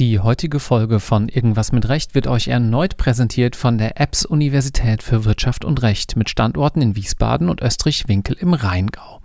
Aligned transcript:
Die 0.00 0.18
heutige 0.18 0.58
Folge 0.58 0.98
von 0.98 1.28
Irgendwas 1.28 1.70
mit 1.70 1.88
Recht 1.88 2.16
wird 2.16 2.26
euch 2.26 2.48
erneut 2.48 2.96
präsentiert 2.96 3.54
von 3.54 3.78
der 3.78 4.00
EBS 4.00 4.26
Universität 4.26 5.04
für 5.04 5.24
Wirtschaft 5.24 5.64
und 5.64 5.82
Recht 5.82 6.16
mit 6.16 6.28
Standorten 6.28 6.82
in 6.82 6.96
Wiesbaden 6.96 7.48
und 7.48 7.62
Österreich-Winkel 7.62 8.36
im 8.40 8.54
Rheingau. 8.54 9.20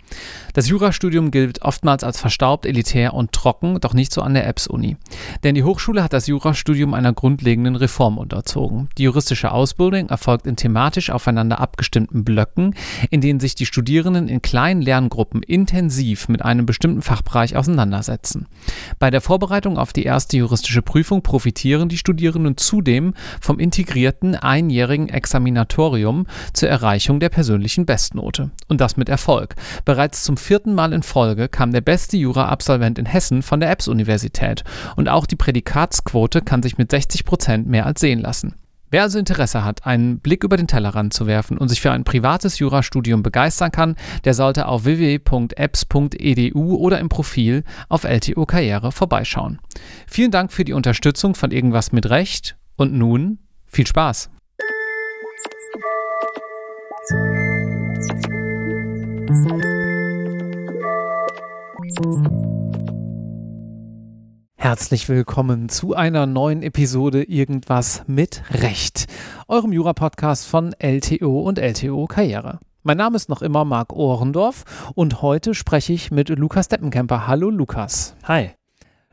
Das 0.54 0.68
Jurastudium 0.68 1.30
gilt 1.30 1.62
oftmals 1.62 2.02
als 2.04 2.20
verstaubt, 2.20 2.66
elitär 2.66 3.14
und 3.14 3.32
trocken, 3.32 3.78
doch 3.80 3.94
nicht 3.94 4.12
so 4.12 4.22
an 4.22 4.34
der 4.34 4.46
EBS-Uni. 4.48 4.96
Denn 5.44 5.54
die 5.54 5.62
Hochschule 5.62 6.02
hat 6.02 6.12
das 6.12 6.26
Jurastudium 6.26 6.94
einer 6.94 7.12
grundlegenden 7.12 7.76
Reform 7.76 8.18
unterzogen. 8.18 8.88
Die 8.98 9.04
juristische 9.04 9.52
Ausbildung 9.52 10.08
erfolgt 10.08 10.46
in 10.46 10.56
thematisch 10.56 11.10
aufeinander 11.10 11.60
abgestimmten 11.60 12.24
Blöcken, 12.24 12.74
in 13.10 13.20
denen 13.20 13.40
sich 13.40 13.54
die 13.54 13.66
Studierenden 13.66 14.28
in 14.28 14.42
kleinen 14.42 14.82
Lerngruppen 14.82 15.42
intensiv 15.42 16.28
mit 16.28 16.44
einem 16.44 16.66
bestimmten 16.66 17.02
Fachbereich 17.02 17.56
auseinandersetzen. 17.56 18.46
Bei 18.98 19.10
der 19.10 19.20
Vorbereitung 19.20 19.78
auf 19.78 19.92
die 19.92 20.04
erste 20.04 20.36
juristische 20.36 20.82
Prüfung 20.82 21.22
profitieren 21.22 21.88
die 21.88 21.98
Studierenden 21.98 22.56
zudem 22.56 23.14
vom 23.40 23.58
integrierten 23.58 24.34
einjährigen 24.34 25.08
Examinatorium 25.08 26.26
zur 26.52 26.68
Erreichung 26.68 27.20
der 27.20 27.28
persönlichen 27.28 27.86
Bestnote. 27.86 28.50
Und 28.68 28.80
das 28.80 28.96
mit 28.96 29.08
Erfolg. 29.08 29.54
Bereits 29.84 29.99
zum 30.08 30.36
vierten 30.36 30.74
Mal 30.74 30.92
in 30.92 31.02
Folge 31.02 31.48
kam 31.48 31.72
der 31.72 31.82
beste 31.82 32.16
Jura-Absolvent 32.16 32.98
in 32.98 33.06
Hessen 33.06 33.42
von 33.42 33.60
der 33.60 33.70
EBS-Universität 33.70 34.64
und 34.96 35.08
auch 35.08 35.26
die 35.26 35.36
Prädikatsquote 35.36 36.40
kann 36.40 36.62
sich 36.62 36.78
mit 36.78 36.90
60 36.90 37.24
Prozent 37.24 37.66
mehr 37.66 37.86
als 37.86 38.00
sehen 38.00 38.20
lassen. 38.20 38.54
Wer 38.90 39.02
also 39.02 39.18
Interesse 39.18 39.64
hat, 39.64 39.86
einen 39.86 40.18
Blick 40.18 40.42
über 40.42 40.56
den 40.56 40.66
Tellerrand 40.66 41.14
zu 41.14 41.26
werfen 41.26 41.58
und 41.58 41.68
sich 41.68 41.80
für 41.80 41.92
ein 41.92 42.02
privates 42.02 42.58
Jurastudium 42.58 43.22
begeistern 43.22 43.70
kann, 43.70 43.94
der 44.24 44.34
sollte 44.34 44.66
auf 44.66 44.84
www.apps.edu 44.84 46.76
oder 46.76 46.98
im 46.98 47.08
Profil 47.08 47.62
auf 47.88 48.04
LTO 48.04 48.46
Karriere 48.46 48.90
vorbeischauen. 48.90 49.60
Vielen 50.08 50.32
Dank 50.32 50.50
für 50.52 50.64
die 50.64 50.72
Unterstützung 50.72 51.36
von 51.36 51.52
Irgendwas 51.52 51.92
mit 51.92 52.10
Recht 52.10 52.56
und 52.76 52.92
nun 52.92 53.38
viel 53.66 53.86
Spaß! 53.86 54.30
Herzlich 64.56 65.08
willkommen 65.08 65.68
zu 65.68 65.94
einer 65.94 66.26
neuen 66.26 66.62
Episode 66.62 67.22
Irgendwas 67.22 68.04
mit 68.06 68.42
Recht, 68.50 69.06
eurem 69.48 69.72
Jura-Podcast 69.72 70.46
von 70.46 70.74
LTO 70.78 71.40
und 71.40 71.58
LTO 71.58 72.06
Karriere. 72.06 72.60
Mein 72.82 72.98
Name 72.98 73.16
ist 73.16 73.28
noch 73.28 73.42
immer 73.42 73.64
Marc 73.64 73.92
Ohrendorf 73.92 74.92
und 74.94 75.22
heute 75.22 75.54
spreche 75.54 75.92
ich 75.92 76.10
mit 76.10 76.28
Lukas 76.28 76.68
Deppenkemper. 76.68 77.26
Hallo 77.26 77.50
Lukas. 77.50 78.14
Hi. 78.24 78.52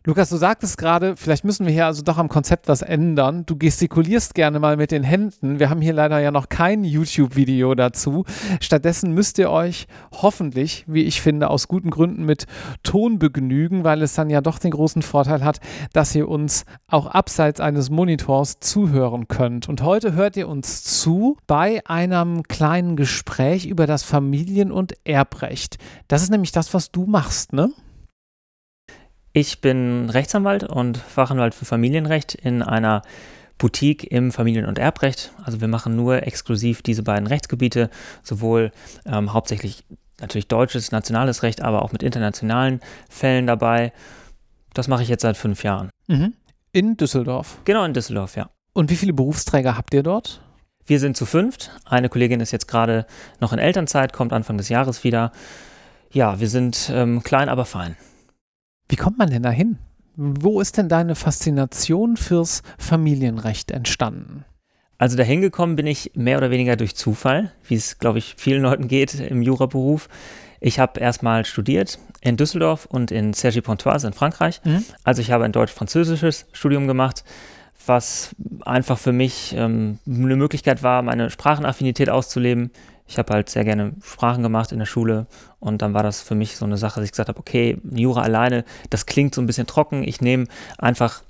Lukas, 0.08 0.30
du 0.30 0.38
sagtest 0.38 0.77
gerade, 0.77 1.17
vielleicht 1.17 1.44
müssen 1.44 1.66
wir 1.66 1.73
hier 1.73 1.86
also 1.86 2.02
doch 2.02 2.17
am 2.17 2.30
Konzept 2.30 2.69
was 2.69 2.81
ändern. 2.81 3.45
Du 3.45 3.58
gestikulierst 3.58 4.36
gerne 4.36 4.58
mal 4.58 4.77
mit 4.77 4.91
den 4.91 5.03
Händen. 5.03 5.59
Wir 5.59 5.69
haben 5.69 5.81
hier 5.81 5.91
leider 5.91 6.17
ja 6.19 6.31
noch 6.31 6.47
kein 6.47 6.86
YouTube-Video 6.86 7.75
dazu. 7.75 8.23
Stattdessen 8.61 9.14
müsst 9.14 9.38
ihr 9.38 9.52
euch 9.52 9.86
hoffentlich, 10.14 10.86
wie 10.88 11.03
ich 11.03 11.22
finde, 11.22 11.49
aus 11.49 11.67
guten 11.67 11.89
Gründen 11.89 12.23
mit 12.23 12.45
Ton 12.83 13.19
begnügen, 13.19 13.83
weil 13.83 14.02
es 14.02 14.14
dann 14.14 14.30
ja 14.30 14.39
doch 14.39 14.59
den 14.59 14.72
großen 14.72 15.02
Vorteil 15.02 15.44
hat, 15.44 15.59
dass 15.91 16.16
ihr 16.16 16.30
uns 16.30 16.64
auch 16.88 17.08
abseits 17.08 17.59
eines 17.59 17.89
Monitors 17.89 18.61
zuhören 18.61 19.27
könnt. 19.27 19.67
Und 19.67 19.81
heute 19.81 20.14
hört 20.14 20.38
ihr 20.38 20.47
uns 20.47 20.83
zu 20.83 21.36
bei 21.47 21.86
einem 21.86 22.44
kleinen 22.44 22.95
Gespräch 22.95 23.66
über 23.66 23.86
das 23.88 24.03
Familien- 24.03 24.71
und 24.71 24.94
Erbrecht. 25.03 25.77
Das 26.08 26.23
ist 26.23 26.31
nämlich 26.31 26.53
das, 26.53 26.73
was 26.73 26.92
du 26.92 27.05
machst, 27.08 27.52
ne? 27.52 27.73
Ich 29.38 29.61
bin 29.61 30.09
Rechtsanwalt 30.09 30.63
und 30.63 30.97
Fachanwalt 30.97 31.53
für 31.53 31.66
Familienrecht 31.66 32.33
in 32.33 32.63
einer 32.63 33.03
Boutique 33.59 34.03
im 34.11 34.31
Familien- 34.31 34.66
und 34.66 34.80
Erbrecht. 34.80 35.31
Also 35.43 35.61
wir 35.61 35.67
machen 35.67 35.95
nur 35.95 36.25
exklusiv 36.25 36.81
diese 36.81 37.03
beiden 37.03 37.27
Rechtsgebiete, 37.27 37.91
sowohl 38.23 38.71
ähm, 39.05 39.33
hauptsächlich 39.33 39.86
natürlich 40.20 40.48
deutsches, 40.48 40.92
nationales 40.92 41.43
Recht, 41.43 41.61
aber 41.61 41.83
auch 41.83 41.92
mit 41.92 42.02
internationalen 42.02 42.81
Fällen 43.09 43.45
dabei. 43.45 43.93
Das 44.73 44.87
mache 44.87 45.03
ich 45.03 45.08
jetzt 45.08 45.21
seit 45.21 45.37
fünf 45.37 45.64
Jahren. 45.64 45.92
Mhm. 46.08 46.33
In 46.71 46.98
Düsseldorf. 46.98 47.59
Genau, 47.64 47.83
in 47.83 47.93
Düsseldorf, 47.93 48.37
ja. 48.37 48.49
Und 48.73 48.89
wie 48.89 48.95
viele 48.95 49.14
Berufsträger 49.14 49.77
habt 49.77 49.93
ihr 49.93 50.02
dort? 50.02 50.42
Wir 50.87 50.99
sind 50.99 51.15
zu 51.15 51.27
fünft. 51.27 51.69
Eine 51.86 52.09
Kollegin 52.09 52.39
ist 52.39 52.49
jetzt 52.49 52.67
gerade 52.67 53.05
noch 53.39 53.54
in 53.54 53.59
Elternzeit, 53.59 54.14
kommt 54.14 54.33
Anfang 54.33 54.58
des 54.58 54.69
Jahres 54.69 55.04
wieder. 55.04 55.31
Ja, 56.11 56.39
wir 56.39 56.49
sind 56.49 56.89
ähm, 56.92 57.21
klein, 57.21 57.49
aber 57.49 57.65
fein. 57.65 57.98
Wie 58.89 58.95
kommt 58.95 59.17
man 59.17 59.30
denn 59.30 59.43
da 59.43 59.49
hin? 59.49 59.77
Wo 60.15 60.61
ist 60.61 60.77
denn 60.77 60.89
deine 60.89 61.15
Faszination 61.15 62.17
fürs 62.17 62.64
Familienrecht 62.77 63.71
entstanden? 63.71 64.45
Also 64.98 65.15
dahin 65.15 65.42
gekommen 65.42 65.75
bin 65.75 65.86
ich 65.86 66.11
mehr 66.15 66.37
oder 66.37 66.49
weniger 66.49 66.75
durch 66.75 66.95
Zufall, 66.95 67.52
wie 67.67 67.75
es, 67.75 67.99
glaube 67.99 68.17
ich, 68.17 68.36
vielen 68.37 68.64
Leuten 68.64 68.87
geht 68.87 69.14
im 69.20 69.43
Juraberuf. 69.43 70.09
Ich 70.59 70.80
habe 70.80 70.99
erstmal 70.99 71.45
studiert 71.45 71.99
in 72.21 72.36
Düsseldorf 72.36 72.87
und 72.87 73.11
in 73.11 73.33
Cergy-Pontoise 73.33 74.08
in 74.08 74.14
Frankreich. 74.14 74.59
Mhm. 74.64 74.83
Also 75.04 75.21
ich 75.21 75.31
habe 75.31 75.43
ein 75.43 75.52
deutsch-französisches 75.52 76.48
Studium 76.52 76.87
gemacht, 76.87 77.23
was 77.86 78.36
einfach 78.65 78.98
für 78.98 79.14
mich 79.14 79.54
ähm, 79.55 79.99
eine 80.08 80.36
Möglichkeit 80.36 80.81
war, 80.81 81.04
meine 81.04 81.30
Sprachenaffinität 81.30 82.09
auszuleben 82.09 82.71
ich 83.07 83.17
habe 83.17 83.33
halt 83.33 83.49
sehr 83.49 83.63
gerne 83.63 83.93
Sprachen 84.03 84.43
gemacht 84.43 84.71
in 84.71 84.79
der 84.79 84.85
Schule 84.85 85.27
und 85.59 85.81
dann 85.81 85.93
war 85.93 86.03
das 86.03 86.21
für 86.21 86.35
mich 86.35 86.57
so 86.57 86.65
eine 86.65 86.77
Sache, 86.77 86.99
dass 86.99 87.05
ich 87.05 87.11
gesagt 87.11 87.29
habe, 87.29 87.39
okay, 87.39 87.79
Jura 87.89 88.21
alleine, 88.21 88.65
das 88.89 89.05
klingt 89.05 89.33
so 89.33 89.41
ein 89.41 89.47
bisschen 89.47 89.67
trocken. 89.67 90.03
Ich 90.03 90.21
nehme 90.21 90.47
einfach 90.77 91.23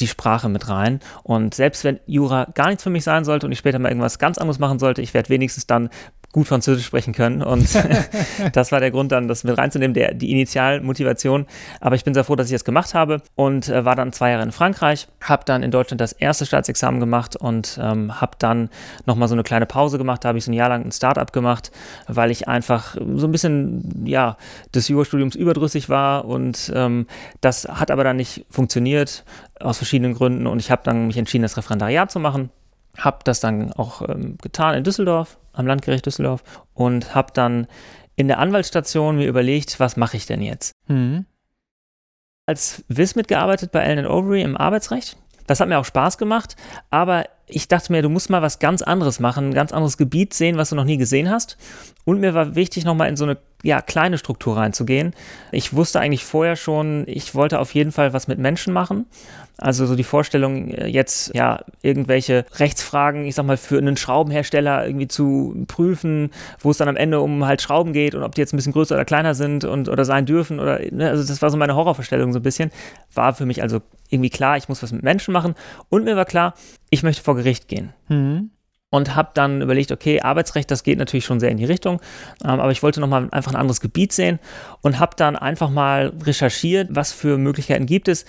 die 0.00 0.06
Sprache 0.06 0.48
mit 0.48 0.68
rein. 0.68 1.00
Und 1.22 1.54
selbst 1.54 1.84
wenn 1.84 2.00
Jura 2.06 2.46
gar 2.54 2.68
nichts 2.68 2.82
für 2.82 2.90
mich 2.90 3.04
sein 3.04 3.24
sollte 3.24 3.46
und 3.46 3.52
ich 3.52 3.58
später 3.58 3.78
mal 3.78 3.88
irgendwas 3.88 4.18
ganz 4.18 4.38
anderes 4.38 4.58
machen 4.58 4.78
sollte, 4.78 5.02
ich 5.02 5.14
werde 5.14 5.30
wenigstens 5.30 5.66
dann 5.66 5.88
gut 6.36 6.48
Französisch 6.48 6.84
sprechen 6.84 7.14
können. 7.14 7.42
Und 7.42 7.66
das 8.52 8.70
war 8.70 8.78
der 8.78 8.90
Grund 8.90 9.10
dann, 9.10 9.26
das 9.26 9.42
mit 9.42 9.56
reinzunehmen, 9.56 9.94
der, 9.94 10.12
die 10.12 10.30
Initialmotivation. 10.30 11.46
Aber 11.80 11.96
ich 11.96 12.04
bin 12.04 12.12
sehr 12.12 12.24
froh, 12.24 12.36
dass 12.36 12.48
ich 12.48 12.52
das 12.52 12.64
gemacht 12.64 12.92
habe 12.92 13.22
und 13.34 13.70
äh, 13.70 13.86
war 13.86 13.96
dann 13.96 14.12
zwei 14.12 14.32
Jahre 14.32 14.42
in 14.42 14.52
Frankreich, 14.52 15.08
habe 15.22 15.44
dann 15.46 15.62
in 15.62 15.70
Deutschland 15.70 16.00
das 16.02 16.12
erste 16.12 16.44
Staatsexamen 16.44 17.00
gemacht 17.00 17.36
und 17.36 17.80
ähm, 17.82 18.20
habe 18.20 18.32
dann 18.38 18.68
nochmal 19.06 19.28
so 19.28 19.34
eine 19.34 19.44
kleine 19.44 19.64
Pause 19.64 19.96
gemacht. 19.96 20.24
Da 20.24 20.28
habe 20.28 20.38
ich 20.38 20.44
so 20.44 20.50
ein 20.50 20.54
Jahr 20.54 20.68
lang 20.68 20.84
ein 20.84 20.92
Startup 20.92 21.32
gemacht, 21.32 21.72
weil 22.06 22.30
ich 22.30 22.48
einfach 22.48 22.96
so 23.14 23.26
ein 23.26 23.32
bisschen, 23.32 24.04
ja, 24.06 24.36
des 24.74 24.88
Jurastudiums 24.88 25.36
überdrüssig 25.36 25.88
war 25.88 26.26
und 26.26 26.70
ähm, 26.74 27.06
das 27.40 27.64
hat 27.64 27.90
aber 27.90 28.04
dann 28.04 28.16
nicht 28.16 28.44
funktioniert 28.50 29.24
aus 29.58 29.78
verschiedenen 29.78 30.12
Gründen 30.12 30.46
und 30.46 30.60
ich 30.60 30.70
habe 30.70 30.82
dann 30.84 31.06
mich 31.06 31.16
entschieden, 31.16 31.42
das 31.42 31.56
Referendariat 31.56 32.10
zu 32.10 32.20
machen 32.20 32.50
habe 32.98 33.18
das 33.24 33.40
dann 33.40 33.72
auch 33.72 34.02
ähm, 34.08 34.38
getan 34.42 34.74
in 34.74 34.84
Düsseldorf, 34.84 35.38
am 35.52 35.66
Landgericht 35.66 36.06
Düsseldorf 36.06 36.42
und 36.74 37.14
habe 37.14 37.32
dann 37.32 37.66
in 38.16 38.28
der 38.28 38.38
Anwaltsstation 38.38 39.16
mir 39.16 39.28
überlegt, 39.28 39.78
was 39.78 39.96
mache 39.96 40.16
ich 40.16 40.26
denn 40.26 40.42
jetzt? 40.42 40.72
Mhm. 40.88 41.26
Als 42.46 42.84
WIS 42.88 43.16
mitgearbeitet 43.16 43.72
bei 43.72 43.84
Allen 43.84 44.06
Overy 44.06 44.42
im 44.42 44.56
Arbeitsrecht. 44.56 45.16
Das 45.46 45.60
hat 45.60 45.68
mir 45.68 45.78
auch 45.78 45.84
Spaß 45.84 46.18
gemacht, 46.18 46.56
aber 46.90 47.26
ich 47.46 47.68
dachte 47.68 47.92
mir, 47.92 48.02
du 48.02 48.08
musst 48.08 48.30
mal 48.30 48.42
was 48.42 48.58
ganz 48.58 48.82
anderes 48.82 49.20
machen, 49.20 49.50
ein 49.50 49.54
ganz 49.54 49.72
anderes 49.72 49.96
Gebiet 49.96 50.34
sehen, 50.34 50.56
was 50.56 50.70
du 50.70 50.76
noch 50.76 50.84
nie 50.84 50.96
gesehen 50.96 51.30
hast. 51.30 51.56
Und 52.04 52.20
mir 52.20 52.34
war 52.34 52.56
wichtig, 52.56 52.84
nochmal 52.84 53.08
in 53.08 53.16
so 53.16 53.24
eine 53.24 53.38
ja, 53.62 53.80
kleine 53.80 54.18
Struktur 54.18 54.56
reinzugehen. 54.56 55.14
Ich 55.52 55.72
wusste 55.72 56.00
eigentlich 56.00 56.24
vorher 56.24 56.56
schon, 56.56 57.04
ich 57.06 57.34
wollte 57.34 57.60
auf 57.60 57.74
jeden 57.74 57.92
Fall 57.92 58.12
was 58.12 58.26
mit 58.26 58.38
Menschen 58.38 58.72
machen. 58.72 59.06
Also 59.58 59.86
so 59.86 59.96
die 59.96 60.04
Vorstellung, 60.04 60.68
äh, 60.68 60.86
jetzt 60.86 61.34
ja 61.34 61.64
irgendwelche 61.82 62.44
Rechtsfragen, 62.56 63.24
ich 63.24 63.34
sag 63.34 63.46
mal, 63.46 63.56
für 63.56 63.78
einen 63.78 63.96
Schraubenhersteller 63.96 64.86
irgendwie 64.86 65.08
zu 65.08 65.64
prüfen, 65.66 66.30
wo 66.60 66.70
es 66.70 66.76
dann 66.76 66.88
am 66.88 66.96
Ende 66.96 67.20
um 67.20 67.46
halt 67.46 67.62
Schrauben 67.62 67.92
geht 67.92 68.14
und 68.14 68.22
ob 68.22 68.34
die 68.34 68.42
jetzt 68.42 68.52
ein 68.52 68.56
bisschen 68.56 68.72
größer 68.72 68.94
oder 68.94 69.06
kleiner 69.06 69.34
sind 69.34 69.64
und 69.64 69.88
oder 69.88 70.04
sein 70.04 70.26
dürfen 70.26 70.60
oder 70.60 70.80
ne, 70.90 71.08
also 71.08 71.26
das 71.26 71.40
war 71.40 71.50
so 71.50 71.56
meine 71.56 71.74
Horrorvorstellung 71.74 72.32
so 72.32 72.38
ein 72.40 72.42
bisschen. 72.42 72.70
War 73.14 73.34
für 73.34 73.46
mich 73.46 73.62
also 73.62 73.80
irgendwie 74.10 74.30
klar, 74.30 74.56
ich 74.58 74.68
muss 74.68 74.82
was 74.82 74.92
mit 74.92 75.02
Menschen 75.02 75.32
machen 75.32 75.54
und 75.88 76.04
mir 76.04 76.16
war 76.16 76.26
klar, 76.26 76.54
ich 76.90 77.02
möchte 77.02 77.22
vor 77.22 77.36
Gericht 77.36 77.68
gehen. 77.68 77.94
Mhm 78.08 78.50
und 78.90 79.14
habe 79.14 79.30
dann 79.34 79.62
überlegt, 79.62 79.92
okay, 79.92 80.20
Arbeitsrecht, 80.20 80.70
das 80.70 80.82
geht 80.82 80.98
natürlich 80.98 81.24
schon 81.24 81.40
sehr 81.40 81.50
in 81.50 81.56
die 81.56 81.64
Richtung, 81.64 82.00
ähm, 82.44 82.60
aber 82.60 82.70
ich 82.70 82.82
wollte 82.82 83.00
nochmal 83.00 83.28
einfach 83.30 83.52
ein 83.52 83.56
anderes 83.56 83.80
Gebiet 83.80 84.12
sehen 84.12 84.38
und 84.80 84.98
habe 84.98 85.16
dann 85.16 85.36
einfach 85.36 85.70
mal 85.70 86.12
recherchiert, 86.22 86.88
was 86.92 87.12
für 87.12 87.36
Möglichkeiten 87.36 87.86
gibt 87.86 88.08
es. 88.08 88.24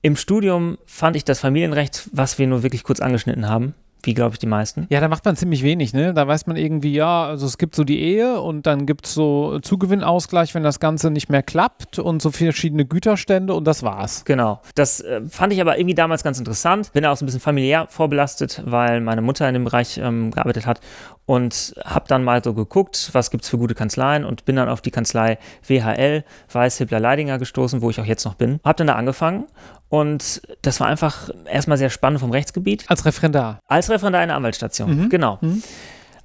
Im 0.00 0.16
Studium 0.16 0.78
fand 0.86 1.16
ich 1.16 1.24
das 1.24 1.40
Familienrecht, 1.40 2.08
was 2.12 2.38
wir 2.38 2.46
nur 2.46 2.62
wirklich 2.62 2.84
kurz 2.84 3.00
angeschnitten 3.00 3.48
haben, 3.48 3.74
wie 4.04 4.14
glaube 4.14 4.34
ich 4.34 4.38
die 4.38 4.46
meisten. 4.46 4.86
Ja, 4.90 5.00
da 5.00 5.08
macht 5.08 5.24
man 5.24 5.34
ziemlich 5.34 5.64
wenig, 5.64 5.92
ne? 5.92 6.14
Da 6.14 6.28
weiß 6.28 6.46
man 6.46 6.56
irgendwie, 6.56 6.92
ja, 6.92 7.26
also 7.26 7.46
es 7.46 7.58
gibt 7.58 7.74
so 7.74 7.82
die 7.82 8.00
Ehe 8.00 8.40
und 8.40 8.66
dann 8.66 8.86
gibt 8.86 9.06
es 9.06 9.14
so 9.14 9.58
Zugewinnausgleich, 9.58 10.54
wenn 10.54 10.62
das 10.62 10.78
Ganze 10.78 11.10
nicht 11.10 11.30
mehr 11.30 11.42
klappt 11.42 11.98
und 11.98 12.22
so 12.22 12.30
verschiedene 12.30 12.84
Güterstände 12.84 13.54
und 13.54 13.64
das 13.64 13.82
war's. 13.82 14.24
Genau. 14.24 14.60
Das 14.76 15.00
äh, 15.00 15.22
fand 15.28 15.52
ich 15.52 15.60
aber 15.60 15.78
irgendwie 15.78 15.96
damals 15.96 16.22
ganz 16.22 16.38
interessant. 16.38 16.92
Bin 16.92 17.04
auch 17.04 17.16
so 17.16 17.24
ein 17.24 17.26
bisschen 17.26 17.40
familiär 17.40 17.88
vorbelastet, 17.88 18.62
weil 18.64 19.00
meine 19.00 19.20
Mutter 19.20 19.48
in 19.48 19.54
dem 19.54 19.64
Bereich 19.64 19.98
ähm, 19.98 20.30
gearbeitet 20.30 20.66
hat 20.66 20.80
und 21.28 21.74
habe 21.84 22.06
dann 22.08 22.24
mal 22.24 22.42
so 22.42 22.54
geguckt, 22.54 23.10
was 23.12 23.30
gibt 23.30 23.44
es 23.44 23.50
für 23.50 23.58
gute 23.58 23.74
Kanzleien 23.74 24.24
und 24.24 24.46
bin 24.46 24.56
dann 24.56 24.70
auf 24.70 24.80
die 24.80 24.90
Kanzlei 24.90 25.36
WHL, 25.62 26.24
Weiß 26.50 26.78
Hippler 26.78 27.00
Leidinger 27.00 27.38
gestoßen, 27.38 27.82
wo 27.82 27.90
ich 27.90 28.00
auch 28.00 28.06
jetzt 28.06 28.24
noch 28.24 28.32
bin. 28.32 28.60
Habe 28.64 28.76
dann 28.76 28.86
da 28.86 28.94
angefangen 28.94 29.44
und 29.90 30.40
das 30.62 30.80
war 30.80 30.86
einfach 30.86 31.28
erstmal 31.44 31.76
sehr 31.76 31.90
spannend 31.90 32.20
vom 32.20 32.30
Rechtsgebiet. 32.30 32.86
Als 32.88 33.04
Referendar? 33.04 33.60
Als 33.66 33.90
Referendar 33.90 34.22
in 34.22 34.28
der 34.28 34.38
Anwaltsstation, 34.38 35.02
mhm. 35.02 35.08
genau. 35.10 35.36
Mhm. 35.42 35.62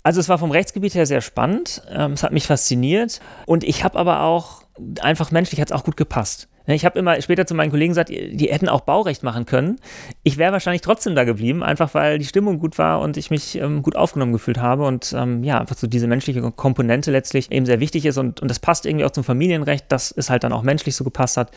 Also 0.03 0.21
es 0.21 0.29
war 0.29 0.37
vom 0.37 0.51
Rechtsgebiet 0.51 0.95
her 0.95 1.05
sehr 1.05 1.19
spannend, 1.19 1.81
ähm, 1.91 2.13
es 2.13 2.23
hat 2.23 2.31
mich 2.31 2.47
fasziniert 2.47 3.19
und 3.45 3.65
ich 3.65 3.83
habe 3.83 3.99
aber 3.99 4.21
auch, 4.21 4.63
einfach 5.01 5.31
menschlich 5.31 5.59
hat 5.59 5.69
es 5.69 5.73
auch 5.73 5.83
gut 5.83 5.97
gepasst. 5.97 6.47
Ne, 6.65 6.75
ich 6.75 6.85
habe 6.85 6.97
immer 6.97 7.21
später 7.21 7.45
zu 7.45 7.55
meinen 7.55 7.71
Kollegen 7.71 7.91
gesagt, 7.91 8.09
die 8.09 8.47
hätten 8.49 8.69
auch 8.69 8.81
Baurecht 8.81 9.23
machen 9.23 9.45
können. 9.45 9.79
Ich 10.23 10.37
wäre 10.37 10.53
wahrscheinlich 10.53 10.81
trotzdem 10.81 11.15
da 11.15 11.25
geblieben, 11.25 11.61
einfach 11.61 11.93
weil 11.93 12.19
die 12.19 12.25
Stimmung 12.25 12.59
gut 12.59 12.77
war 12.77 13.01
und 13.01 13.17
ich 13.17 13.29
mich 13.29 13.55
ähm, 13.55 13.83
gut 13.83 13.95
aufgenommen 13.95 14.31
gefühlt 14.31 14.59
habe 14.59 14.85
und 14.85 15.13
ähm, 15.17 15.43
ja, 15.43 15.59
einfach 15.59 15.77
so 15.77 15.87
diese 15.87 16.07
menschliche 16.07 16.41
Komponente 16.51 17.11
letztlich 17.11 17.51
eben 17.51 17.65
sehr 17.65 17.79
wichtig 17.79 18.05
ist 18.05 18.17
und, 18.17 18.41
und 18.41 18.49
das 18.49 18.59
passt 18.59 18.85
irgendwie 18.85 19.05
auch 19.05 19.11
zum 19.11 19.23
Familienrecht, 19.23 19.85
dass 19.89 20.11
es 20.11 20.29
halt 20.29 20.43
dann 20.43 20.53
auch 20.53 20.63
menschlich 20.63 20.95
so 20.95 21.03
gepasst 21.03 21.37
hat. 21.37 21.51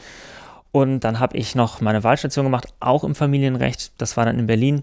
Und 0.72 1.00
dann 1.00 1.20
habe 1.20 1.36
ich 1.36 1.54
noch 1.54 1.80
meine 1.80 2.04
Wahlstation 2.04 2.44
gemacht, 2.44 2.68
auch 2.80 3.04
im 3.04 3.14
Familienrecht. 3.14 3.92
Das 3.98 4.16
war 4.16 4.26
dann 4.26 4.38
in 4.38 4.46
Berlin 4.46 4.82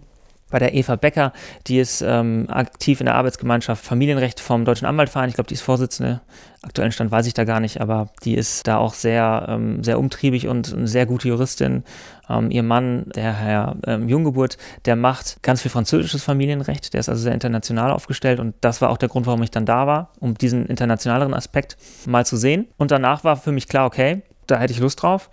bei 0.49 0.59
der 0.59 0.75
Eva 0.75 0.95
Becker, 0.95 1.33
die 1.67 1.79
ist 1.79 2.01
ähm, 2.01 2.45
aktiv 2.49 2.99
in 3.01 3.07
der 3.07 3.15
Arbeitsgemeinschaft 3.15 3.83
Familienrecht 3.83 4.39
vom 4.39 4.65
Deutschen 4.65 4.85
Anwaltverein. 4.85 5.29
Ich 5.29 5.35
glaube, 5.35 5.47
die 5.47 5.55
ist 5.55 5.61
Vorsitzende. 5.61 6.21
Aktuellen 6.61 6.91
Stand 6.91 7.11
weiß 7.11 7.25
ich 7.25 7.33
da 7.33 7.43
gar 7.43 7.59
nicht, 7.59 7.81
aber 7.81 8.09
die 8.23 8.35
ist 8.35 8.67
da 8.67 8.77
auch 8.77 8.93
sehr, 8.93 9.47
ähm, 9.49 9.83
sehr 9.83 9.99
umtriebig 9.99 10.47
und 10.47 10.73
eine 10.73 10.87
sehr 10.87 11.05
gute 11.05 11.27
Juristin. 11.27 11.83
Ähm, 12.29 12.51
ihr 12.51 12.63
Mann, 12.63 13.05
der 13.15 13.33
Herr 13.33 13.77
ähm, 13.85 14.07
Junggeburt, 14.07 14.57
der 14.85 14.95
macht 14.95 15.41
ganz 15.41 15.61
viel 15.61 15.71
französisches 15.71 16.23
Familienrecht. 16.23 16.93
Der 16.93 16.99
ist 16.99 17.09
also 17.09 17.23
sehr 17.23 17.33
international 17.33 17.91
aufgestellt 17.91 18.39
und 18.39 18.55
das 18.61 18.79
war 18.79 18.91
auch 18.91 18.97
der 18.97 19.09
Grund, 19.09 19.25
warum 19.25 19.43
ich 19.43 19.51
dann 19.51 19.65
da 19.65 19.87
war, 19.87 20.11
um 20.19 20.35
diesen 20.35 20.67
internationaleren 20.67 21.33
Aspekt 21.33 21.77
mal 22.05 22.25
zu 22.25 22.37
sehen. 22.37 22.67
Und 22.77 22.91
danach 22.91 23.23
war 23.23 23.37
für 23.37 23.51
mich 23.51 23.67
klar, 23.67 23.87
okay, 23.87 24.21
da 24.47 24.59
hätte 24.59 24.73
ich 24.73 24.79
Lust 24.79 25.01
drauf 25.01 25.29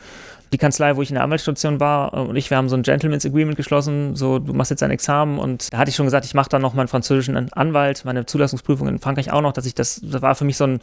die 0.52 0.58
Kanzlei, 0.58 0.96
wo 0.96 1.02
ich 1.02 1.10
in 1.10 1.14
der 1.14 1.24
Anwaltsstation 1.24 1.78
war 1.78 2.12
und 2.12 2.36
ich, 2.36 2.50
wir 2.50 2.56
haben 2.56 2.68
so 2.68 2.76
ein 2.76 2.82
Gentleman's 2.82 3.24
Agreement 3.24 3.56
geschlossen, 3.56 4.16
so 4.16 4.38
du 4.38 4.52
machst 4.52 4.70
jetzt 4.70 4.82
ein 4.82 4.90
Examen 4.90 5.38
und 5.38 5.72
da 5.72 5.78
hatte 5.78 5.90
ich 5.90 5.96
schon 5.96 6.06
gesagt, 6.06 6.24
ich 6.24 6.34
mache 6.34 6.48
dann 6.48 6.62
noch 6.62 6.74
meinen 6.74 6.88
französischen 6.88 7.52
Anwalt, 7.52 8.04
meine 8.04 8.26
Zulassungsprüfung 8.26 8.88
in 8.88 8.98
Frankreich 8.98 9.30
auch 9.32 9.42
noch, 9.42 9.52
dass 9.52 9.66
ich 9.66 9.74
das, 9.74 10.00
das 10.02 10.22
war 10.22 10.34
für 10.34 10.44
mich 10.44 10.56
so 10.56 10.64
ein, 10.64 10.80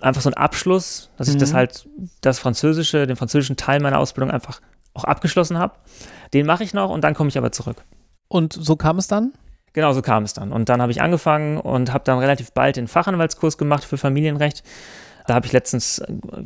einfach 0.00 0.20
so 0.20 0.28
ein 0.28 0.34
Abschluss, 0.34 1.10
dass 1.16 1.28
ich 1.28 1.34
mhm. 1.34 1.40
das 1.40 1.54
halt, 1.54 1.88
das 2.20 2.38
Französische, 2.38 3.06
den 3.06 3.16
französischen 3.16 3.56
Teil 3.56 3.80
meiner 3.80 3.98
Ausbildung 3.98 4.30
einfach 4.30 4.60
auch 4.94 5.04
abgeschlossen 5.04 5.58
habe. 5.58 5.74
Den 6.34 6.44
mache 6.44 6.64
ich 6.64 6.74
noch 6.74 6.90
und 6.90 7.02
dann 7.02 7.14
komme 7.14 7.28
ich 7.28 7.38
aber 7.38 7.52
zurück. 7.52 7.78
Und 8.28 8.52
so 8.52 8.76
kam 8.76 8.98
es 8.98 9.08
dann? 9.08 9.32
Genau, 9.72 9.92
so 9.92 10.02
kam 10.02 10.24
es 10.24 10.34
dann. 10.34 10.52
Und 10.52 10.68
dann 10.68 10.82
habe 10.82 10.92
ich 10.92 11.00
angefangen 11.00 11.58
und 11.58 11.92
habe 11.92 12.04
dann 12.04 12.18
relativ 12.18 12.52
bald 12.52 12.76
den 12.76 12.88
Fachanwaltskurs 12.88 13.58
gemacht 13.58 13.84
für 13.84 13.96
Familienrecht 13.96 14.62
da 15.28 15.34
habe 15.34 15.44
ich 15.44 15.52
letztens, 15.52 16.02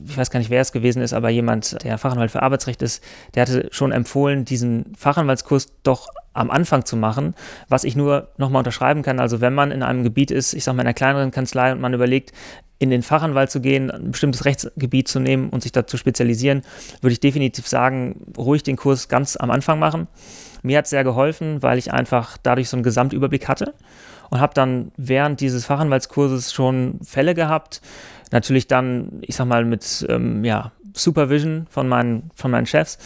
ich 0.07 0.17
weiß 0.17 0.33
gar 0.33 0.41
nicht, 0.41 0.51
wer 0.51 0.61
es 0.61 0.73
gewesen 0.73 1.03
ist, 1.03 1.13
aber 1.13 1.31
jemand, 1.31 1.85
der 1.85 1.99
Fachanwalt 1.99 2.33
für 2.33 2.43
Arbeitsrecht 2.43 2.83
ist, 2.83 3.03
der 3.35 3.43
hatte 3.43 3.69
schon 3.71 3.93
empfohlen, 3.93 4.45
diesen 4.45 4.93
Fachanwaltskurs 4.99 5.69
doch 5.85 6.09
am 6.33 6.51
Anfang 6.51 6.85
zu 6.85 6.97
machen, 6.97 7.35
was 7.69 7.85
ich 7.85 7.95
nur 7.95 8.31
nochmal 8.39 8.59
unterschreiben 8.59 9.03
kann. 9.03 9.21
Also 9.21 9.41
wenn 9.41 9.55
man 9.55 9.71
in 9.71 9.85
einem 9.85 10.03
Gebiet 10.03 10.33
ist, 10.33 10.53
ich 10.53 10.65
sage 10.65 10.77
mal 10.77 10.83
in 10.83 10.89
einer 10.89 10.95
kleineren 10.95 11.31
Kanzlei 11.31 11.71
und 11.71 11.81
man 11.81 11.95
überlegt, 11.95 12.33
in 12.81 12.91
den 12.91 13.05
Fachanwalt 13.05 13.53
zu 13.53 13.61
gehen, 13.61 13.89
ein 13.89 14.11
bestimmtes 14.11 14.45
Rechtsgebiet 14.45 15.07
zu 15.07 15.21
nehmen 15.21 15.51
und 15.51 15.63
sich 15.63 15.71
da 15.71 15.87
zu 15.87 15.97
spezialisieren, 15.97 16.63
würde 17.03 17.13
ich 17.13 17.21
definitiv 17.21 17.69
sagen, 17.69 18.35
ruhig 18.37 18.65
den 18.65 18.75
Kurs 18.75 19.07
ganz 19.07 19.37
am 19.37 19.53
Anfang 19.53 19.79
machen. 19.79 20.09
Mir 20.65 20.79
hat 20.79 20.87
es 20.87 20.91
sehr 20.91 21.05
geholfen, 21.05 21.63
weil 21.63 21.79
ich 21.79 21.93
einfach 21.93 22.37
dadurch 22.43 22.69
so 22.69 22.77
einen 22.77 22.83
Gesamtüberblick 22.83 23.47
hatte 23.47 23.75
und 24.31 24.41
habe 24.41 24.55
dann 24.55 24.91
während 24.97 25.41
dieses 25.41 25.67
Fachanwaltskurses 25.67 26.53
schon 26.53 26.99
Fälle 27.05 27.37
gehabt, 27.37 27.81
Natürlich 28.33 28.67
dann, 28.67 29.21
ich 29.21 29.37
sag 29.37 29.47
mal, 29.47 29.65
mit 29.65 30.05
ähm, 30.09 30.45
ja, 30.45 30.73
Supervision 30.95 31.67
von 31.71 31.89
meinen, 31.89 32.31
von 32.35 32.51
meinen 32.51 32.67
Chefs 32.67 32.99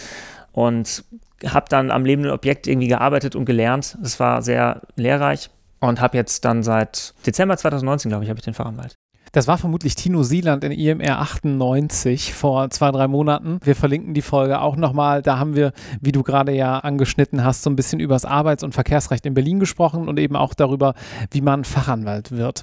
und 0.52 1.04
habe 1.44 1.66
dann 1.68 1.90
am 1.90 2.04
lebenden 2.04 2.32
Objekt 2.32 2.66
irgendwie 2.66 2.88
gearbeitet 2.88 3.36
und 3.36 3.44
gelernt. 3.44 3.98
Das 4.00 4.18
war 4.18 4.40
sehr 4.42 4.82
lehrreich 4.96 5.50
und 5.80 6.00
habe 6.00 6.16
jetzt 6.16 6.44
dann 6.44 6.62
seit 6.62 7.14
Dezember 7.26 7.56
2019, 7.56 8.08
glaube 8.08 8.24
ich, 8.24 8.30
habe 8.30 8.38
ich 8.38 8.44
den 8.44 8.54
Fachanwalt. 8.54 8.94
Das 9.36 9.46
war 9.46 9.58
vermutlich 9.58 9.94
Tino 9.96 10.22
Sieland 10.22 10.64
in 10.64 10.72
IMR 10.72 11.20
98 11.20 12.32
vor 12.32 12.70
zwei, 12.70 12.90
drei 12.90 13.06
Monaten. 13.06 13.58
Wir 13.62 13.76
verlinken 13.76 14.14
die 14.14 14.22
Folge 14.22 14.62
auch 14.62 14.76
nochmal. 14.76 15.20
Da 15.20 15.38
haben 15.38 15.54
wir, 15.54 15.72
wie 16.00 16.10
du 16.10 16.22
gerade 16.22 16.52
ja 16.52 16.78
angeschnitten 16.78 17.44
hast, 17.44 17.62
so 17.62 17.68
ein 17.68 17.76
bisschen 17.76 18.00
über 18.00 18.14
das 18.14 18.24
Arbeits- 18.24 18.64
und 18.64 18.72
Verkehrsrecht 18.72 19.26
in 19.26 19.34
Berlin 19.34 19.60
gesprochen 19.60 20.08
und 20.08 20.18
eben 20.18 20.36
auch 20.36 20.54
darüber, 20.54 20.94
wie 21.32 21.42
man 21.42 21.64
Fachanwalt 21.64 22.30
wird. 22.32 22.62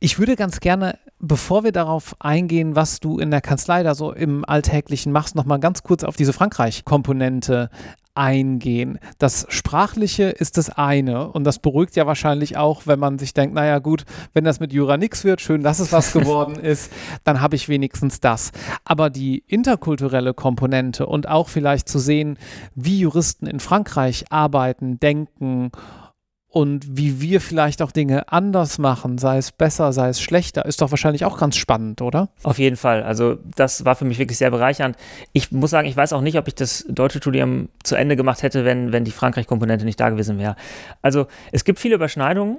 Ich 0.00 0.18
würde 0.18 0.36
ganz 0.36 0.60
gerne, 0.60 0.98
bevor 1.18 1.64
wir 1.64 1.72
darauf 1.72 2.16
eingehen, 2.18 2.76
was 2.76 2.98
du 2.98 3.18
in 3.18 3.30
der 3.30 3.42
Kanzlei 3.42 3.82
da 3.82 3.94
so 3.94 4.10
im 4.10 4.42
Alltäglichen 4.46 5.12
machst, 5.12 5.34
nochmal 5.34 5.60
ganz 5.60 5.82
kurz 5.82 6.02
auf 6.02 6.16
diese 6.16 6.32
Frankreich-Komponente 6.32 7.68
eingehen. 8.16 8.98
Das 9.18 9.46
Sprachliche 9.48 10.24
ist 10.24 10.56
das 10.56 10.70
eine 10.70 11.28
und 11.30 11.44
das 11.44 11.58
beruhigt 11.58 11.96
ja 11.96 12.06
wahrscheinlich 12.06 12.56
auch, 12.56 12.86
wenn 12.86 12.98
man 12.98 13.18
sich 13.18 13.34
denkt, 13.34 13.54
naja 13.54 13.78
gut, 13.78 14.04
wenn 14.32 14.44
das 14.44 14.60
mit 14.60 14.72
Jura 14.72 14.96
nichts 14.96 15.24
wird, 15.24 15.40
schön, 15.40 15.62
dass 15.62 15.78
es 15.78 15.92
was 15.92 16.12
geworden 16.12 16.56
ist, 16.62 16.90
dann 17.24 17.40
habe 17.40 17.56
ich 17.56 17.68
wenigstens 17.68 18.20
das. 18.20 18.52
Aber 18.84 19.10
die 19.10 19.44
interkulturelle 19.46 20.34
Komponente 20.34 21.06
und 21.06 21.28
auch 21.28 21.48
vielleicht 21.48 21.88
zu 21.88 21.98
sehen, 21.98 22.38
wie 22.74 23.00
Juristen 23.00 23.46
in 23.46 23.60
Frankreich 23.60 24.24
arbeiten, 24.30 24.98
denken 24.98 25.70
und 26.56 26.96
wie 26.96 27.20
wir 27.20 27.42
vielleicht 27.42 27.82
auch 27.82 27.92
Dinge 27.92 28.32
anders 28.32 28.78
machen, 28.78 29.18
sei 29.18 29.36
es 29.36 29.52
besser, 29.52 29.92
sei 29.92 30.08
es 30.08 30.22
schlechter, 30.22 30.64
ist 30.64 30.80
doch 30.80 30.90
wahrscheinlich 30.90 31.26
auch 31.26 31.36
ganz 31.36 31.54
spannend, 31.56 32.00
oder? 32.00 32.30
Auf 32.44 32.58
jeden 32.58 32.76
Fall. 32.76 33.02
Also 33.02 33.36
das 33.56 33.84
war 33.84 33.94
für 33.94 34.06
mich 34.06 34.18
wirklich 34.18 34.38
sehr 34.38 34.50
bereichernd. 34.50 34.96
Ich 35.34 35.52
muss 35.52 35.68
sagen, 35.68 35.86
ich 35.86 35.98
weiß 35.98 36.14
auch 36.14 36.22
nicht, 36.22 36.38
ob 36.38 36.48
ich 36.48 36.54
das 36.54 36.86
deutsche 36.88 37.18
Studium 37.18 37.68
zu 37.82 37.94
Ende 37.94 38.16
gemacht 38.16 38.42
hätte, 38.42 38.64
wenn, 38.64 38.90
wenn 38.90 39.04
die 39.04 39.10
Frankreich-Komponente 39.10 39.84
nicht 39.84 40.00
da 40.00 40.08
gewesen 40.08 40.38
wäre. 40.38 40.56
Also 41.02 41.26
es 41.52 41.64
gibt 41.64 41.78
viele 41.78 41.96
Überschneidungen 41.96 42.56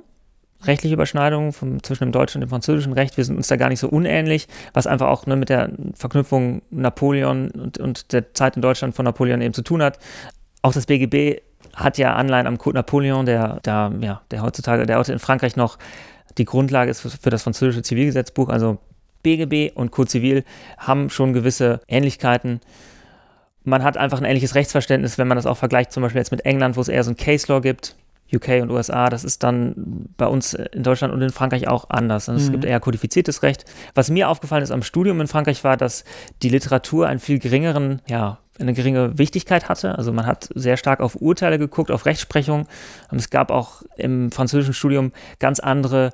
rechtliche 0.64 0.94
Überschneidungen 0.94 1.52
vom, 1.52 1.82
zwischen 1.82 2.06
dem 2.06 2.12
deutschen 2.12 2.38
und 2.38 2.48
dem 2.48 2.50
französischen 2.50 2.94
Recht. 2.94 3.18
Wir 3.18 3.26
sind 3.26 3.36
uns 3.36 3.48
da 3.48 3.56
gar 3.56 3.70
nicht 3.70 3.80
so 3.80 3.90
unähnlich, 3.90 4.48
was 4.74 4.86
einfach 4.86 5.08
auch 5.08 5.26
ne, 5.26 5.36
mit 5.36 5.50
der 5.50 5.72
Verknüpfung 5.94 6.62
Napoleon 6.70 7.50
und, 7.50 7.80
und, 7.80 8.12
der 8.12 8.34
Zeit 8.36 8.56
in 8.56 8.64
Deutschland 8.64 8.96
von 8.96 9.06
Napoleon 9.06 9.42
eben 9.42 9.54
zu 9.56 9.64
tun 9.64 9.82
hat. 9.84 10.00
Auch 10.64 10.74
das 10.74 10.88
BGB 10.88 11.42
hat 11.78 11.98
ja 11.98 12.16
Anleihen 12.16 12.48
am 12.48 12.58
Code 12.58 12.76
Napoleon, 12.76 13.26
der, 13.26 13.60
der, 13.62 13.94
ja, 14.02 14.22
der 14.32 14.42
heutzutage, 14.42 14.86
der 14.86 14.98
heute 14.98 15.14
in 15.14 15.20
Frankreich 15.20 15.56
noch 15.56 15.78
die 16.38 16.46
Grundlage 16.46 16.92
ist 16.92 17.02
für, 17.02 17.10
für 17.10 17.30
das 17.30 17.44
französische 17.44 17.84
Zivilgesetzbuch. 17.84 18.50
Also 18.50 18.80
BGB 19.24 19.76
und 19.76 19.92
Code 19.92 20.10
Zivil 20.10 20.44
haben 20.78 21.10
schon 21.10 21.34
gewisse 21.34 21.80
Ähnlichkeiten. 21.88 22.62
Man 23.64 23.84
hat 23.84 23.96
einfach 23.96 24.20
ein 24.20 24.26
ähnliches 24.26 24.56
Rechtsverständnis, 24.56 25.18
wenn 25.18 25.28
man 25.28 25.38
das 25.38 25.46
auch 25.46 25.58
vergleicht, 25.58 25.92
zum 25.92 26.02
Beispiel 26.02 26.20
jetzt 26.20 26.32
mit 26.32 26.46
England, 26.46 26.78
wo 26.78 26.82
es 26.82 26.88
eher 26.88 27.04
so 27.04 27.12
ein 27.12 27.18
Case 27.18 27.48
Law 27.52 27.62
gibt. 27.62 27.96
UK 28.34 28.62
und 28.62 28.72
USA, 28.72 29.10
das 29.10 29.24
ist 29.24 29.44
dann 29.44 30.10
bei 30.18 30.28
uns 30.28 30.54
in 30.54 30.84
Deutschland 30.84 31.14
und 31.14 31.22
in 31.22 31.30
Frankreich 31.30 31.70
auch 31.70 31.90
anders. 31.90 32.28
Also 32.28 32.42
es 32.42 32.50
mhm. 32.50 32.54
gibt 32.54 32.66
eher 32.66 32.80
kodifiziertes 32.82 33.42
Recht. 33.42 33.64
Was 33.96 34.10
mir 34.10 34.28
aufgefallen 34.28 34.64
ist 34.64 34.72
am 34.72 34.84
Studium 34.84 35.22
in 35.22 35.28
Frankreich 35.28 35.64
war, 35.64 35.78
dass 35.78 36.04
die 36.44 36.50
Literatur 36.50 37.08
einen 37.08 37.20
viel 37.20 37.40
geringeren 37.40 38.02
ja, 38.08 38.40
eine 38.60 38.74
geringe 38.74 39.18
Wichtigkeit 39.18 39.70
hatte. 39.70 39.98
Also 39.98 40.12
man 40.12 40.26
hat 40.26 40.50
sehr 40.56 40.78
stark 40.78 41.00
auf 41.00 41.16
Urteile 41.16 41.60
geguckt, 41.60 41.92
auf 41.92 42.06
Rechtsprechung. 42.06 42.68
Und 43.12 43.18
es 43.18 43.30
gab 43.30 43.52
auch 43.52 43.84
im 43.98 44.32
französischen 44.32 44.74
Studium 44.74 45.12
ganz 45.40 45.60
andere 45.60 46.12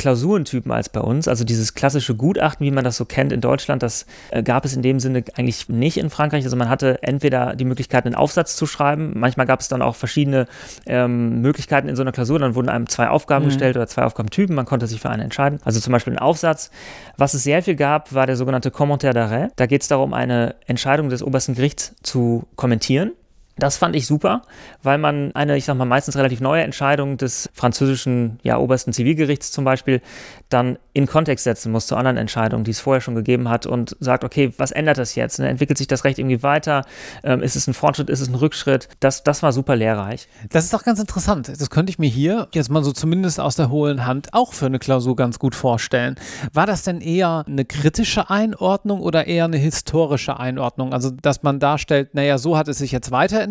Klausurentypen 0.00 0.72
als 0.72 0.88
bei 0.88 1.00
uns. 1.00 1.28
Also 1.28 1.44
dieses 1.44 1.74
klassische 1.74 2.14
Gutachten, 2.14 2.64
wie 2.64 2.70
man 2.70 2.84
das 2.84 2.96
so 2.96 3.04
kennt 3.04 3.32
in 3.32 3.42
Deutschland, 3.42 3.82
das 3.82 4.06
äh, 4.30 4.42
gab 4.42 4.64
es 4.64 4.74
in 4.74 4.80
dem 4.80 4.98
Sinne 4.98 5.24
eigentlich 5.36 5.68
nicht 5.68 5.98
in 5.98 6.08
Frankreich. 6.08 6.44
Also 6.44 6.56
man 6.56 6.70
hatte 6.70 7.02
entweder 7.02 7.54
die 7.54 7.66
Möglichkeit, 7.66 8.06
einen 8.06 8.14
Aufsatz 8.14 8.56
zu 8.56 8.66
schreiben. 8.66 9.12
Manchmal 9.14 9.44
gab 9.44 9.60
es 9.60 9.68
dann 9.68 9.82
auch 9.82 9.96
verschiedene 9.96 10.46
ähm, 10.86 11.42
Möglichkeiten 11.42 11.86
in 11.86 11.96
so 11.96 12.02
einer 12.02 12.12
Klausur. 12.12 12.38
Dann 12.38 12.54
wurden 12.54 12.70
einem 12.70 12.88
zwei 12.88 13.10
Aufgaben 13.10 13.44
mhm. 13.44 13.48
gestellt 13.50 13.76
oder 13.76 13.86
zwei 13.88 14.04
Aufgabentypen. 14.04 14.56
Man 14.56 14.64
konnte 14.64 14.86
sich 14.86 15.02
für 15.02 15.10
eine 15.10 15.22
entscheiden. 15.22 15.60
Also 15.64 15.80
zum 15.80 15.92
Beispiel 15.92 16.14
ein 16.14 16.18
Aufsatz. 16.18 16.70
Was 17.18 17.34
es 17.34 17.42
sehr 17.42 17.62
viel 17.62 17.76
gab, 17.76 18.14
war 18.14 18.26
der 18.26 18.36
sogenannte 18.36 18.70
Commentaire 18.70 19.12
d'arrêt. 19.12 19.50
Da 19.56 19.66
geht 19.66 19.82
es 19.82 19.88
darum, 19.88 20.14
eine 20.14 20.54
Entscheidung 20.66 21.10
des 21.10 21.22
obersten 21.22 21.54
Gerichts 21.54 21.94
zu 22.02 22.44
kommentieren. 22.56 23.12
Das 23.60 23.76
fand 23.76 23.94
ich 23.94 24.06
super, 24.06 24.42
weil 24.82 24.96
man 24.96 25.32
eine, 25.34 25.56
ich 25.56 25.66
sag 25.66 25.76
mal, 25.76 25.84
meistens 25.84 26.16
relativ 26.16 26.40
neue 26.40 26.62
Entscheidung 26.62 27.18
des 27.18 27.50
französischen, 27.52 28.40
ja, 28.42 28.56
obersten 28.56 28.94
Zivilgerichts 28.94 29.52
zum 29.52 29.64
Beispiel 29.64 30.00
dann 30.48 30.78
in 30.94 31.06
Kontext 31.06 31.44
setzen 31.44 31.70
muss 31.70 31.86
zu 31.86 31.94
anderen 31.94 32.16
Entscheidungen, 32.16 32.64
die 32.64 32.70
es 32.70 32.80
vorher 32.80 33.02
schon 33.02 33.14
gegeben 33.14 33.50
hat 33.50 33.66
und 33.66 33.96
sagt, 34.00 34.24
okay, 34.24 34.52
was 34.56 34.70
ändert 34.72 34.96
das 34.96 35.14
jetzt? 35.14 35.38
Ne? 35.38 35.48
Entwickelt 35.48 35.76
sich 35.76 35.86
das 35.86 36.04
Recht 36.04 36.18
irgendwie 36.18 36.42
weiter? 36.42 36.86
Ähm, 37.22 37.42
ist 37.42 37.54
es 37.54 37.66
ein 37.68 37.74
Fortschritt? 37.74 38.08
Ist 38.08 38.20
es 38.20 38.28
ein 38.28 38.34
Rückschritt? 38.34 38.88
Das, 38.98 39.22
das 39.22 39.42
war 39.42 39.52
super 39.52 39.76
lehrreich. 39.76 40.26
Das 40.50 40.64
ist 40.64 40.72
doch 40.72 40.82
ganz 40.82 40.98
interessant. 40.98 41.48
Das 41.48 41.68
könnte 41.68 41.90
ich 41.90 41.98
mir 41.98 42.08
hier 42.08 42.48
jetzt 42.52 42.70
mal 42.70 42.82
so 42.82 42.92
zumindest 42.92 43.40
aus 43.40 43.56
der 43.56 43.68
hohlen 43.68 44.06
Hand 44.06 44.32
auch 44.32 44.54
für 44.54 44.66
eine 44.66 44.78
Klausur 44.78 45.16
ganz 45.16 45.38
gut 45.38 45.54
vorstellen. 45.54 46.16
War 46.54 46.66
das 46.66 46.82
denn 46.82 47.02
eher 47.02 47.44
eine 47.46 47.66
kritische 47.66 48.30
Einordnung 48.30 49.00
oder 49.00 49.26
eher 49.26 49.44
eine 49.44 49.58
historische 49.58 50.40
Einordnung? 50.40 50.94
Also, 50.94 51.10
dass 51.10 51.42
man 51.42 51.60
darstellt, 51.60 52.14
naja, 52.14 52.38
so 52.38 52.56
hat 52.56 52.66
es 52.66 52.78
sich 52.78 52.90
jetzt 52.90 53.10
weiterentwickelt 53.10 53.49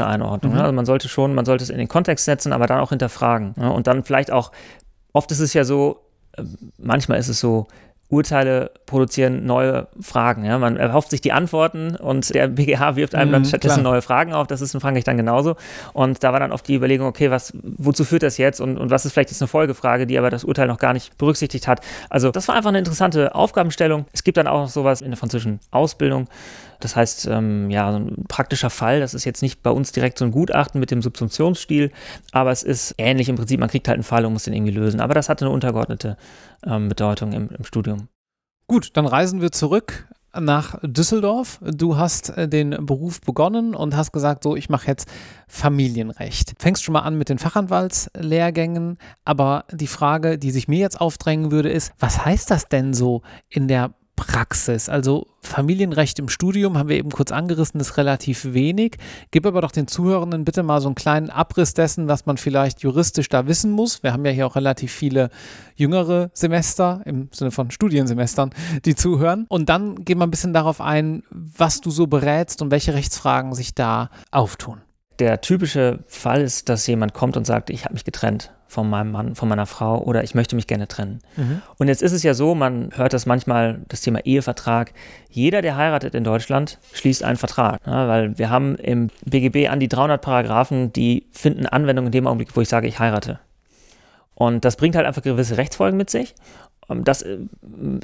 juristische 0.00 0.06
Einordnung. 0.06 0.52
Ne? 0.52 0.58
Mhm. 0.58 0.64
Also 0.64 0.74
man 0.74 0.86
sollte 0.86 1.08
schon, 1.08 1.34
man 1.34 1.44
sollte 1.44 1.64
es 1.64 1.70
in 1.70 1.78
den 1.78 1.88
Kontext 1.88 2.24
setzen, 2.24 2.52
aber 2.52 2.66
dann 2.66 2.80
auch 2.80 2.90
hinterfragen. 2.90 3.54
Ne? 3.56 3.72
Und 3.72 3.86
dann 3.86 4.04
vielleicht 4.04 4.30
auch, 4.30 4.52
oft 5.12 5.30
ist 5.30 5.40
es 5.40 5.54
ja 5.54 5.64
so, 5.64 6.00
äh, 6.36 6.44
manchmal 6.78 7.18
ist 7.18 7.28
es 7.28 7.40
so, 7.40 7.66
Urteile 8.10 8.72
produzieren 8.86 9.46
neue 9.46 9.86
Fragen. 10.00 10.44
Ja? 10.44 10.58
Man 10.58 10.76
erhofft 10.76 11.10
sich 11.10 11.20
die 11.20 11.32
Antworten 11.32 11.96
und 11.96 12.34
der 12.34 12.48
BGH 12.48 12.96
wirft 12.96 13.14
einem 13.14 13.32
dann 13.32 13.42
mhm, 13.42 13.46
stattdessen 13.46 13.82
neue 13.82 14.02
Fragen 14.02 14.32
auf. 14.32 14.48
Das 14.48 14.60
ist 14.60 14.74
in 14.74 14.80
Frankreich 14.80 15.04
dann 15.04 15.16
genauso. 15.16 15.56
Und 15.92 16.22
da 16.24 16.32
war 16.32 16.40
dann 16.40 16.52
oft 16.52 16.66
die 16.66 16.74
Überlegung, 16.74 17.06
okay, 17.06 17.30
was, 17.30 17.52
wozu 17.62 18.04
führt 18.04 18.24
das 18.24 18.36
jetzt 18.36 18.60
und, 18.60 18.78
und 18.78 18.90
was 18.90 19.06
ist 19.06 19.12
vielleicht 19.12 19.30
jetzt 19.30 19.40
eine 19.40 19.48
Folgefrage, 19.48 20.06
die 20.06 20.18
aber 20.18 20.28
das 20.28 20.44
Urteil 20.44 20.66
noch 20.66 20.78
gar 20.78 20.92
nicht 20.92 21.16
berücksichtigt 21.18 21.68
hat. 21.68 21.80
Also 22.08 22.30
das 22.32 22.48
war 22.48 22.56
einfach 22.56 22.70
eine 22.70 22.78
interessante 22.78 23.34
Aufgabenstellung. 23.34 24.06
Es 24.12 24.24
gibt 24.24 24.36
dann 24.36 24.48
auch 24.48 24.62
noch 24.62 24.68
sowas 24.68 25.00
in 25.02 25.10
der 25.10 25.16
französischen 25.16 25.60
Ausbildung. 25.70 26.28
Das 26.80 26.96
heißt, 26.96 27.28
ähm, 27.30 27.70
ja, 27.70 27.92
so 27.92 27.98
ein 27.98 28.24
praktischer 28.26 28.70
Fall, 28.70 29.00
das 29.00 29.14
ist 29.14 29.26
jetzt 29.26 29.42
nicht 29.42 29.62
bei 29.62 29.70
uns 29.70 29.92
direkt 29.92 30.18
so 30.18 30.24
ein 30.24 30.32
Gutachten 30.32 30.80
mit 30.80 30.90
dem 30.90 31.02
Subsumptionsstil, 31.02 31.92
aber 32.32 32.50
es 32.50 32.62
ist 32.62 32.94
ähnlich 32.96 33.28
im 33.28 33.36
Prinzip, 33.36 33.60
man 33.60 33.68
kriegt 33.68 33.86
halt 33.86 33.96
einen 33.96 34.02
Fall 34.02 34.24
und 34.24 34.32
muss 34.32 34.44
den 34.44 34.54
irgendwie 34.54 34.72
lösen. 34.72 35.00
Aber 35.00 35.14
das 35.14 35.28
hatte 35.28 35.44
eine 35.44 35.52
untergeordnete 35.52 36.16
ähm, 36.66 36.88
Bedeutung 36.88 37.32
im, 37.32 37.50
im 37.50 37.64
Studium. 37.64 37.99
Gut, 38.70 38.96
dann 38.96 39.06
reisen 39.06 39.40
wir 39.40 39.50
zurück 39.50 40.06
nach 40.32 40.78
Düsseldorf. 40.84 41.58
Du 41.60 41.96
hast 41.96 42.28
äh, 42.30 42.46
den 42.46 42.86
Beruf 42.86 43.20
begonnen 43.20 43.74
und 43.74 43.96
hast 43.96 44.12
gesagt, 44.12 44.44
so, 44.44 44.54
ich 44.54 44.68
mache 44.68 44.86
jetzt 44.86 45.08
Familienrecht. 45.48 46.52
Fängst 46.56 46.84
schon 46.84 46.92
mal 46.92 47.00
an 47.00 47.18
mit 47.18 47.30
den 47.30 47.40
Fachanwaltslehrgängen, 47.40 48.98
aber 49.24 49.64
die 49.72 49.88
Frage, 49.88 50.38
die 50.38 50.52
sich 50.52 50.68
mir 50.68 50.78
jetzt 50.78 51.00
aufdrängen 51.00 51.50
würde, 51.50 51.68
ist, 51.68 51.94
was 51.98 52.24
heißt 52.24 52.48
das 52.48 52.68
denn 52.68 52.94
so 52.94 53.22
in 53.48 53.66
der 53.66 53.92
Praxis. 54.26 54.88
Also 54.88 55.26
Familienrecht 55.42 56.18
im 56.18 56.28
Studium 56.28 56.76
haben 56.76 56.88
wir 56.88 56.96
eben 56.96 57.10
kurz 57.10 57.32
angerissen, 57.32 57.80
ist 57.80 57.96
relativ 57.96 58.52
wenig. 58.52 58.98
Gib 59.30 59.46
aber 59.46 59.62
doch 59.62 59.72
den 59.72 59.86
Zuhörenden 59.86 60.44
bitte 60.44 60.62
mal 60.62 60.80
so 60.80 60.88
einen 60.88 60.94
kleinen 60.94 61.30
Abriss 61.30 61.72
dessen, 61.74 62.06
was 62.08 62.26
man 62.26 62.36
vielleicht 62.36 62.82
juristisch 62.82 63.28
da 63.28 63.46
wissen 63.46 63.72
muss. 63.72 64.02
Wir 64.02 64.12
haben 64.12 64.24
ja 64.24 64.30
hier 64.30 64.46
auch 64.46 64.56
relativ 64.56 64.92
viele 64.92 65.30
jüngere 65.74 66.30
Semester 66.34 67.00
im 67.06 67.28
Sinne 67.32 67.50
von 67.50 67.70
Studiensemestern, 67.70 68.50
die 68.84 68.94
zuhören. 68.94 69.46
Und 69.48 69.68
dann 69.68 70.04
gehen 70.04 70.18
wir 70.18 70.26
ein 70.26 70.30
bisschen 70.30 70.52
darauf 70.52 70.80
ein, 70.80 71.22
was 71.30 71.80
du 71.80 71.90
so 71.90 72.06
berätst 72.06 72.60
und 72.62 72.70
welche 72.70 72.94
Rechtsfragen 72.94 73.54
sich 73.54 73.74
da 73.74 74.10
auftun. 74.30 74.82
Der 75.20 75.42
typische 75.42 75.98
Fall 76.06 76.40
ist, 76.40 76.70
dass 76.70 76.86
jemand 76.86 77.12
kommt 77.12 77.36
und 77.36 77.46
sagt, 77.46 77.68
ich 77.68 77.84
habe 77.84 77.92
mich 77.92 78.04
getrennt 78.04 78.52
von 78.66 78.88
meinem 78.88 79.12
Mann, 79.12 79.34
von 79.34 79.48
meiner 79.48 79.66
Frau 79.66 80.02
oder 80.02 80.24
ich 80.24 80.34
möchte 80.34 80.56
mich 80.56 80.66
gerne 80.66 80.88
trennen. 80.88 81.20
Mhm. 81.36 81.60
Und 81.76 81.88
jetzt 81.88 82.02
ist 82.02 82.12
es 82.12 82.22
ja 82.22 82.34
so, 82.34 82.54
man 82.54 82.90
hört 82.94 83.12
das 83.12 83.26
manchmal, 83.26 83.80
das 83.88 84.00
Thema 84.00 84.20
Ehevertrag. 84.24 84.94
Jeder, 85.28 85.60
der 85.60 85.76
heiratet 85.76 86.14
in 86.14 86.24
Deutschland, 86.24 86.78
schließt 86.94 87.22
einen 87.22 87.36
Vertrag. 87.36 87.80
Ja, 87.86 88.08
weil 88.08 88.38
wir 88.38 88.48
haben 88.48 88.76
im 88.76 89.10
BGB 89.26 89.68
an 89.68 89.78
die 89.80 89.88
300 89.88 90.22
Paragraphen, 90.22 90.92
die 90.92 91.26
finden 91.32 91.66
Anwendung 91.66 92.06
in 92.06 92.12
dem 92.12 92.26
Augenblick, 92.26 92.56
wo 92.56 92.62
ich 92.62 92.68
sage, 92.68 92.88
ich 92.88 92.98
heirate. 92.98 93.40
Und 94.34 94.64
das 94.64 94.76
bringt 94.76 94.96
halt 94.96 95.06
einfach 95.06 95.22
gewisse 95.22 95.58
Rechtsfolgen 95.58 95.98
mit 95.98 96.08
sich. 96.08 96.34
Ähm, 96.90 97.04
das 97.04 97.22
äh, 97.22 97.38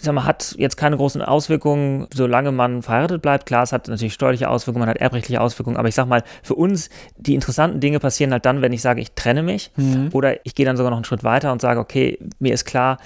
sag 0.01 0.15
mal, 0.15 0.25
hat 0.25 0.55
jetzt 0.59 0.77
keine 0.77 0.97
großen 0.97 1.23
Auswirkungen, 1.23 2.07
solange 2.15 2.53
man 2.53 2.83
verheiratet 2.83 3.23
bleibt. 3.23 3.47
Klar, 3.47 3.65
es 3.65 3.73
hat 3.73 3.89
natürlich 3.89 4.15
steuerliche 4.15 4.49
Auswirkungen, 4.49 4.81
man 4.81 4.91
hat 4.91 4.99
erbrechtliche 4.99 5.41
Auswirkungen, 5.41 5.77
aber 5.77 5.89
ich 5.89 5.95
sag 5.95 6.07
mal, 6.07 6.23
für 6.43 6.55
uns, 6.55 6.89
die 7.17 7.35
interessanten 7.35 7.81
Dinge 7.81 7.99
passieren 7.99 8.33
halt 8.33 8.47
dann, 8.47 8.63
wenn 8.63 8.73
ich 8.73 8.83
sage, 8.83 9.01
ich 9.01 9.13
trenne 9.13 9.43
mich 9.43 9.71
mhm. 9.77 10.11
oder 10.13 10.45
ich 10.47 10.55
gehe 10.55 10.67
dann 10.67 10.77
sogar 10.77 10.91
noch 10.91 10.99
einen 10.99 11.05
Schritt 11.05 11.25
weiter 11.25 11.53
und 11.53 11.61
sage, 11.61 11.81
okay, 11.81 12.19
mir 12.39 12.55
ist 12.55 12.65
klar, 12.65 12.99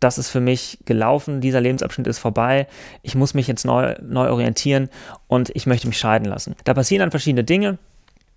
das 0.00 0.18
ist 0.18 0.28
für 0.28 0.40
mich 0.40 0.78
gelaufen, 0.84 1.40
dieser 1.40 1.60
Lebensabschnitt 1.60 2.06
ist 2.06 2.18
vorbei, 2.18 2.66
ich 3.02 3.14
muss 3.14 3.32
mich 3.32 3.48
jetzt 3.48 3.64
neu, 3.64 3.94
neu 4.02 4.30
orientieren 4.30 4.90
und 5.28 5.50
ich 5.54 5.66
möchte 5.66 5.86
mich 5.86 5.98
scheiden 5.98 6.26
lassen. 6.26 6.54
Da 6.64 6.74
passieren 6.74 7.00
dann 7.00 7.10
verschiedene 7.10 7.44
Dinge 7.44 7.78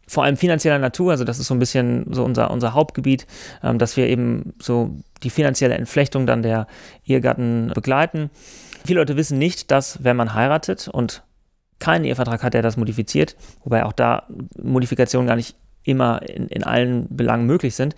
vor 0.07 0.23
allem 0.23 0.37
finanzieller 0.37 0.79
Natur, 0.79 1.11
also 1.11 1.23
das 1.23 1.37
ist 1.37 1.47
so 1.47 1.53
ein 1.53 1.59
bisschen 1.59 2.05
so 2.11 2.23
unser, 2.23 2.49
unser 2.51 2.73
Hauptgebiet, 2.73 3.27
ähm, 3.61 3.77
dass 3.77 3.97
wir 3.97 4.07
eben 4.07 4.53
so 4.59 4.95
die 5.23 5.29
finanzielle 5.29 5.75
Entflechtung 5.75 6.25
dann 6.25 6.41
der 6.41 6.67
Ehegatten 7.05 7.71
begleiten. 7.75 8.29
Viele 8.85 9.01
Leute 9.01 9.17
wissen 9.17 9.37
nicht, 9.37 9.69
dass 9.69 10.03
wenn 10.03 10.15
man 10.15 10.33
heiratet 10.33 10.87
und 10.87 11.23
keinen 11.79 12.05
Ehevertrag 12.05 12.41
hat, 12.41 12.53
der 12.53 12.61
das 12.61 12.77
modifiziert, 12.77 13.35
wobei 13.63 13.85
auch 13.85 13.93
da 13.93 14.23
Modifikationen 14.61 15.27
gar 15.27 15.35
nicht 15.35 15.55
immer 15.87 16.21
in, 16.27 16.47
in 16.47 16.63
allen 16.63 17.07
Belangen 17.09 17.45
möglich 17.45 17.75
sind, 17.75 17.95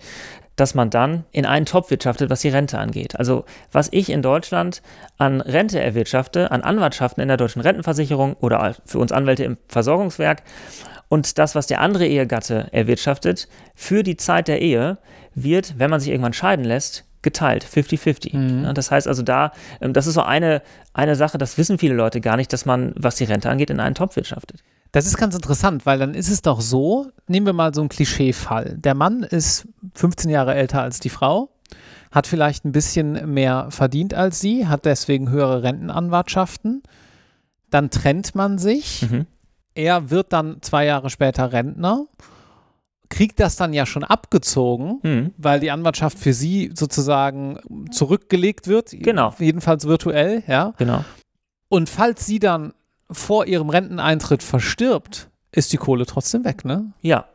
dass 0.56 0.74
man 0.74 0.90
dann 0.90 1.24
in 1.32 1.46
einen 1.46 1.64
Topf 1.64 1.90
wirtschaftet, 1.90 2.28
was 2.28 2.42
die 2.42 2.50
Rente 2.50 2.78
angeht. 2.78 3.16
Also 3.16 3.44
was 3.72 3.88
ich 3.92 4.10
in 4.10 4.20
Deutschland 4.20 4.82
an 5.16 5.40
Rente 5.40 5.80
erwirtschafte, 5.80 6.50
an 6.50 6.62
Anwartschaften 6.62 7.22
in 7.22 7.28
der 7.28 7.38
deutschen 7.38 7.62
Rentenversicherung 7.62 8.34
oder 8.34 8.76
für 8.84 8.98
uns 8.98 9.10
Anwälte 9.10 9.44
im 9.44 9.56
Versorgungswerk 9.68 10.42
und 11.08 11.38
das, 11.38 11.54
was 11.54 11.66
der 11.66 11.80
andere 11.80 12.06
Ehegatte 12.06 12.68
erwirtschaftet, 12.72 13.48
für 13.74 14.02
die 14.02 14.16
Zeit 14.16 14.48
der 14.48 14.60
Ehe, 14.60 14.98
wird, 15.34 15.78
wenn 15.78 15.90
man 15.90 16.00
sich 16.00 16.10
irgendwann 16.10 16.32
scheiden 16.32 16.64
lässt, 16.64 17.04
geteilt, 17.22 17.64
50-50. 17.64 18.36
Mhm. 18.36 18.74
Das 18.74 18.90
heißt 18.90 19.08
also 19.08 19.22
da, 19.22 19.52
ähm, 19.80 19.92
das 19.92 20.06
ist 20.06 20.14
so 20.14 20.22
eine, 20.22 20.62
eine 20.92 21.16
Sache, 21.16 21.38
das 21.38 21.58
wissen 21.58 21.78
viele 21.78 21.94
Leute 21.94 22.20
gar 22.20 22.36
nicht, 22.36 22.52
dass 22.52 22.64
man, 22.64 22.92
was 22.96 23.16
die 23.16 23.24
Rente 23.24 23.50
angeht, 23.50 23.70
in 23.70 23.80
einen 23.80 23.94
Topf 23.94 24.16
wirtschaftet. 24.16 24.62
Das 24.92 25.06
ist 25.06 25.16
ganz 25.16 25.34
interessant, 25.34 25.86
weil 25.86 25.98
dann 25.98 26.14
ist 26.14 26.30
es 26.30 26.42
doch 26.42 26.60
so, 26.60 27.10
nehmen 27.28 27.46
wir 27.46 27.52
mal 27.52 27.74
so 27.74 27.80
einen 27.80 27.88
Klischeefall. 27.88 28.76
Der 28.78 28.94
Mann 28.94 29.22
ist 29.22 29.68
15 29.94 30.30
Jahre 30.30 30.54
älter 30.54 30.82
als 30.82 31.00
die 31.00 31.10
Frau, 31.10 31.50
hat 32.10 32.26
vielleicht 32.26 32.64
ein 32.64 32.72
bisschen 32.72 33.32
mehr 33.32 33.68
verdient 33.70 34.14
als 34.14 34.40
sie, 34.40 34.66
hat 34.66 34.84
deswegen 34.84 35.30
höhere 35.30 35.62
Rentenanwartschaften. 35.62 36.82
Dann 37.70 37.90
trennt 37.90 38.34
man 38.34 38.58
sich. 38.58 39.08
Mhm 39.08 39.26
er 39.74 40.10
wird 40.10 40.32
dann 40.32 40.60
zwei 40.62 40.84
Jahre 40.84 41.10
später 41.10 41.52
Rentner, 41.52 42.06
kriegt 43.08 43.40
das 43.40 43.56
dann 43.56 43.72
ja 43.72 43.86
schon 43.86 44.04
abgezogen, 44.04 45.00
mhm. 45.02 45.34
weil 45.36 45.60
die 45.60 45.70
Anwartschaft 45.70 46.18
für 46.18 46.32
sie 46.32 46.70
sozusagen 46.74 47.58
zurückgelegt 47.90 48.68
wird. 48.68 48.90
Genau. 48.90 49.34
Jedenfalls 49.38 49.86
virtuell, 49.86 50.42
ja. 50.46 50.74
Genau. 50.78 51.04
Und 51.68 51.88
falls 51.88 52.26
sie 52.26 52.38
dann 52.38 52.72
vor 53.10 53.46
ihrem 53.46 53.70
Renteneintritt 53.70 54.42
verstirbt, 54.42 55.30
ist 55.52 55.72
die 55.72 55.76
Kohle 55.76 56.06
trotzdem 56.06 56.44
weg, 56.44 56.64
ne? 56.64 56.92
Ja, 57.00 57.26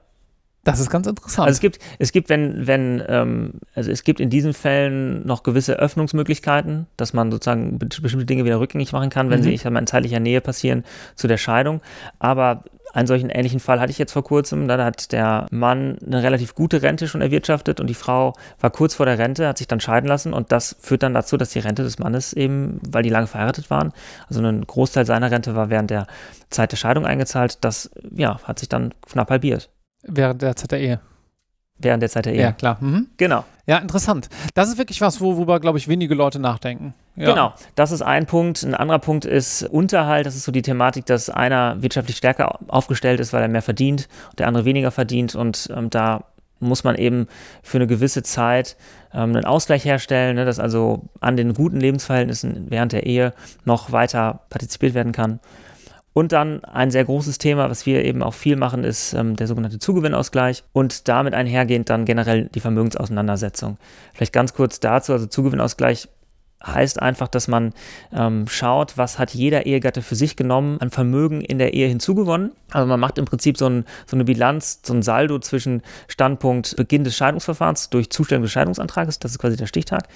das 0.65 0.79
ist 0.79 0.89
ganz 0.89 1.05
interessant. 1.05 1.47
Also 1.47 1.57
es 1.57 1.61
gibt, 1.61 1.79
es 1.99 2.11
gibt, 2.11 2.27
wenn, 2.27 2.65
wenn, 2.67 3.01
ähm, 3.07 3.53
also 3.75 3.91
es 3.91 4.03
gibt 4.03 4.19
in 4.19 4.31
diesen 4.31 4.53
Fällen 4.53 5.25
noch 5.25 5.43
gewisse 5.43 5.77
Öffnungsmöglichkeiten, 5.79 6.87
dass 6.97 7.13
man 7.13 7.31
sozusagen 7.31 7.77
bestimmte 7.77 8.25
Dinge 8.25 8.45
wieder 8.45 8.59
rückgängig 8.59 8.91
machen 8.91 9.11
kann, 9.11 9.29
wenn 9.29 9.39
mhm. 9.39 9.43
sie, 9.43 9.53
ich 9.53 9.61
sag 9.61 9.71
mal, 9.71 9.79
in 9.79 9.87
zeitlicher 9.87 10.19
Nähe 10.19 10.41
passieren 10.41 10.83
zu 11.15 11.27
der 11.27 11.37
Scheidung. 11.37 11.81
Aber 12.17 12.63
einen 12.93 13.07
solchen 13.07 13.29
ähnlichen 13.29 13.59
Fall 13.59 13.79
hatte 13.79 13.91
ich 13.91 13.99
jetzt 13.99 14.13
vor 14.13 14.23
kurzem. 14.23 14.67
Da 14.67 14.83
hat 14.83 15.11
der 15.11 15.45
Mann 15.51 15.99
eine 16.03 16.23
relativ 16.23 16.55
gute 16.55 16.81
Rente 16.81 17.07
schon 17.07 17.21
erwirtschaftet 17.21 17.79
und 17.79 17.87
die 17.87 17.93
Frau 17.93 18.33
war 18.59 18.71
kurz 18.71 18.95
vor 18.95 19.05
der 19.05 19.19
Rente, 19.19 19.47
hat 19.47 19.59
sich 19.59 19.67
dann 19.67 19.79
scheiden 19.79 20.07
lassen 20.07 20.33
und 20.33 20.51
das 20.51 20.75
führt 20.79 21.03
dann 21.03 21.13
dazu, 21.13 21.37
dass 21.37 21.49
die 21.49 21.59
Rente 21.59 21.83
des 21.83 21.99
Mannes 21.99 22.33
eben, 22.33 22.79
weil 22.89 23.03
die 23.03 23.09
lange 23.09 23.27
verheiratet 23.27 23.69
waren, 23.69 23.93
also 24.29 24.41
ein 24.41 24.65
Großteil 24.65 25.05
seiner 25.05 25.29
Rente 25.29 25.55
war 25.55 25.69
während 25.69 25.91
der 25.91 26.07
Zeit 26.49 26.71
der 26.71 26.77
Scheidung 26.77 27.05
eingezahlt, 27.05 27.59
das 27.61 27.91
ja, 28.15 28.39
hat 28.43 28.59
sich 28.59 28.69
dann 28.69 28.93
knapp 29.05 29.29
halbiert. 29.29 29.69
Während 30.07 30.41
der 30.41 30.55
Zeit 30.55 30.71
der 30.71 30.79
Ehe. 30.79 30.99
Während 31.77 32.01
der 32.01 32.09
Zeit 32.09 32.25
der 32.25 32.33
Ehe. 32.33 32.41
Ja, 32.41 32.51
klar. 32.51 32.77
Mhm. 32.79 33.07
Genau. 33.17 33.43
Ja, 33.67 33.79
interessant. 33.79 34.29
Das 34.53 34.69
ist 34.69 34.77
wirklich 34.77 35.01
was, 35.01 35.19
worüber, 35.19 35.59
glaube 35.59 35.77
ich, 35.77 35.87
wenige 35.87 36.13
Leute 36.13 36.39
nachdenken. 36.39 36.93
Ja. 37.15 37.29
Genau, 37.29 37.53
das 37.73 37.91
ist 37.91 38.01
ein 38.01 38.27
Punkt. 38.27 38.63
Ein 38.63 38.75
anderer 38.75 38.99
Punkt 38.99 39.25
ist 39.25 39.63
Unterhalt. 39.63 40.25
Das 40.25 40.35
ist 40.35 40.43
so 40.43 40.51
die 40.51 40.61
Thematik, 40.61 41.05
dass 41.05 41.29
einer 41.29 41.81
wirtschaftlich 41.81 42.17
stärker 42.17 42.59
aufgestellt 42.67 43.19
ist, 43.19 43.33
weil 43.33 43.41
er 43.41 43.47
mehr 43.47 43.63
verdient 43.63 44.07
und 44.29 44.39
der 44.39 44.47
andere 44.47 44.65
weniger 44.65 44.91
verdient. 44.91 45.35
Und 45.35 45.69
ähm, 45.75 45.89
da 45.89 46.25
muss 46.59 46.83
man 46.83 46.95
eben 46.95 47.27
für 47.63 47.77
eine 47.77 47.87
gewisse 47.87 48.23
Zeit 48.23 48.77
ähm, 49.13 49.35
einen 49.35 49.45
Ausgleich 49.45 49.83
herstellen, 49.83 50.35
ne, 50.35 50.45
dass 50.45 50.59
also 50.59 51.09
an 51.19 51.35
den 51.35 51.53
guten 51.53 51.79
Lebensverhältnissen 51.79 52.67
während 52.69 52.93
der 52.93 53.05
Ehe 53.05 53.33
noch 53.65 53.91
weiter 53.91 54.41
partizipiert 54.49 54.93
werden 54.93 55.11
kann. 55.11 55.39
Und 56.17 56.31
dann 56.31 56.63
ein 56.63 56.91
sehr 56.91 57.03
großes 57.03 57.39
Thema, 57.39 57.69
was 57.69 57.85
wir 57.85 58.05
eben 58.05 58.23
auch 58.23 58.33
viel 58.33 58.55
machen, 58.55 58.85
ist 58.85 59.13
ähm, 59.13 59.35
der 59.35 59.47
sogenannte 59.47 59.79
Zugewinnausgleich 59.79 60.63
und 60.71 61.09
damit 61.09 61.33
einhergehend 61.33 61.89
dann 61.89 62.05
generell 62.05 62.45
die 62.55 62.61
Vermögensauseinandersetzung. 62.61 63.77
Vielleicht 64.13 64.31
ganz 64.31 64.53
kurz 64.53 64.79
dazu, 64.79 65.11
also 65.11 65.25
Zugewinnausgleich 65.25 66.07
heißt 66.65 67.01
einfach, 67.01 67.27
dass 67.27 67.49
man 67.49 67.73
ähm, 68.13 68.47
schaut, 68.47 68.97
was 68.97 69.19
hat 69.19 69.33
jeder 69.33 69.65
Ehegatte 69.65 70.01
für 70.01 70.15
sich 70.15 70.37
genommen 70.37 70.79
an 70.79 70.89
Vermögen 70.89 71.41
in 71.41 71.57
der 71.59 71.73
Ehe 71.73 71.89
hinzugewonnen. 71.89 72.53
Also 72.71 72.87
man 72.87 73.01
macht 73.01 73.17
im 73.17 73.25
Prinzip 73.25 73.57
so, 73.57 73.67
ein, 73.67 73.83
so 74.05 74.15
eine 74.15 74.23
Bilanz, 74.23 74.79
so 74.83 74.93
ein 74.93 75.01
Saldo 75.03 75.39
zwischen 75.39 75.81
Standpunkt 76.07 76.77
Beginn 76.77 77.03
des 77.03 77.17
Scheidungsverfahrens 77.17 77.89
durch 77.89 78.09
Zustellung 78.09 78.43
des 78.43 78.53
Scheidungsantrages, 78.53 79.19
das 79.19 79.31
ist 79.31 79.39
quasi 79.39 79.57
der 79.57 79.67
Stichtag, 79.67 80.07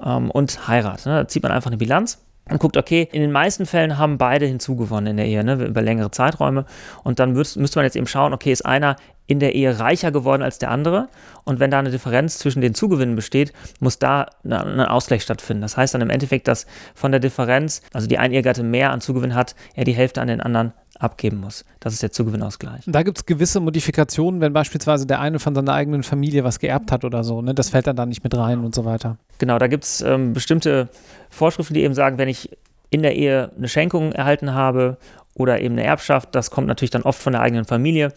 ähm, 0.00 0.30
und 0.30 0.68
Heirat. 0.68 1.04
Ne? 1.04 1.16
Da 1.16 1.26
zieht 1.26 1.42
man 1.42 1.50
einfach 1.50 1.70
eine 1.70 1.78
Bilanz 1.78 2.18
und 2.52 2.58
guckt, 2.58 2.76
okay, 2.76 3.08
in 3.12 3.20
den 3.20 3.32
meisten 3.32 3.66
Fällen 3.66 3.98
haben 3.98 4.18
beide 4.18 4.46
hinzugewonnen 4.46 5.12
in 5.12 5.16
der 5.16 5.26
Ehe, 5.26 5.42
ne, 5.42 5.54
über 5.54 5.82
längere 5.82 6.10
Zeiträume. 6.10 6.64
Und 7.02 7.18
dann 7.18 7.32
müsste 7.32 7.60
man 7.60 7.84
jetzt 7.84 7.96
eben 7.96 8.06
schauen, 8.06 8.32
okay, 8.32 8.52
ist 8.52 8.64
einer 8.64 8.96
in 9.26 9.40
der 9.40 9.54
Ehe 9.54 9.78
reicher 9.78 10.12
geworden 10.12 10.42
als 10.42 10.58
der 10.58 10.70
andere? 10.70 11.08
Und 11.44 11.60
wenn 11.60 11.70
da 11.70 11.78
eine 11.78 11.90
Differenz 11.90 12.38
zwischen 12.38 12.60
den 12.60 12.74
Zugewinnen 12.74 13.16
besteht, 13.16 13.52
muss 13.80 13.98
da 13.98 14.26
ein 14.44 14.80
Ausgleich 14.80 15.22
stattfinden. 15.22 15.62
Das 15.62 15.76
heißt 15.76 15.94
dann 15.94 16.02
im 16.02 16.10
Endeffekt, 16.10 16.48
dass 16.48 16.66
von 16.94 17.10
der 17.10 17.20
Differenz, 17.20 17.82
also 17.92 18.06
die 18.06 18.18
ein 18.18 18.32
Ehegatte 18.32 18.62
mehr 18.62 18.90
an 18.90 19.00
Zugewinn 19.00 19.34
hat, 19.34 19.54
er 19.74 19.84
die 19.84 19.94
Hälfte 19.94 20.20
an 20.20 20.28
den 20.28 20.40
anderen 20.40 20.72
abgeben 21.02 21.40
muss. 21.40 21.64
Das 21.80 21.92
ist 21.92 22.02
der 22.02 22.12
Zugewinnausgleich. 22.12 22.84
Da 22.86 23.02
gibt 23.02 23.18
es 23.18 23.26
gewisse 23.26 23.60
Modifikationen, 23.60 24.40
wenn 24.40 24.52
beispielsweise 24.52 25.06
der 25.06 25.20
eine 25.20 25.38
von 25.38 25.54
seiner 25.54 25.72
eigenen 25.72 26.02
Familie 26.02 26.44
was 26.44 26.58
geerbt 26.58 26.92
hat 26.92 27.04
oder 27.04 27.24
so. 27.24 27.42
Ne? 27.42 27.54
Das 27.54 27.70
fällt 27.70 27.86
dann 27.86 27.96
da 27.96 28.06
nicht 28.06 28.22
mit 28.22 28.36
rein 28.36 28.64
und 28.64 28.74
so 28.74 28.84
weiter. 28.84 29.16
Genau, 29.38 29.58
da 29.58 29.66
gibt 29.66 29.84
es 29.84 30.00
ähm, 30.00 30.32
bestimmte 30.32 30.88
Vorschriften, 31.30 31.74
die 31.74 31.82
eben 31.82 31.94
sagen, 31.94 32.18
wenn 32.18 32.28
ich 32.28 32.50
in 32.90 33.02
der 33.02 33.16
Ehe 33.16 33.50
eine 33.56 33.68
Schenkung 33.68 34.12
erhalten 34.12 34.54
habe 34.54 34.98
oder 35.34 35.60
eben 35.60 35.74
eine 35.74 35.84
Erbschaft, 35.84 36.34
das 36.34 36.50
kommt 36.50 36.66
natürlich 36.66 36.90
dann 36.90 37.02
oft 37.02 37.20
von 37.20 37.32
der 37.32 37.42
eigenen 37.42 37.64
Familie, 37.64 38.12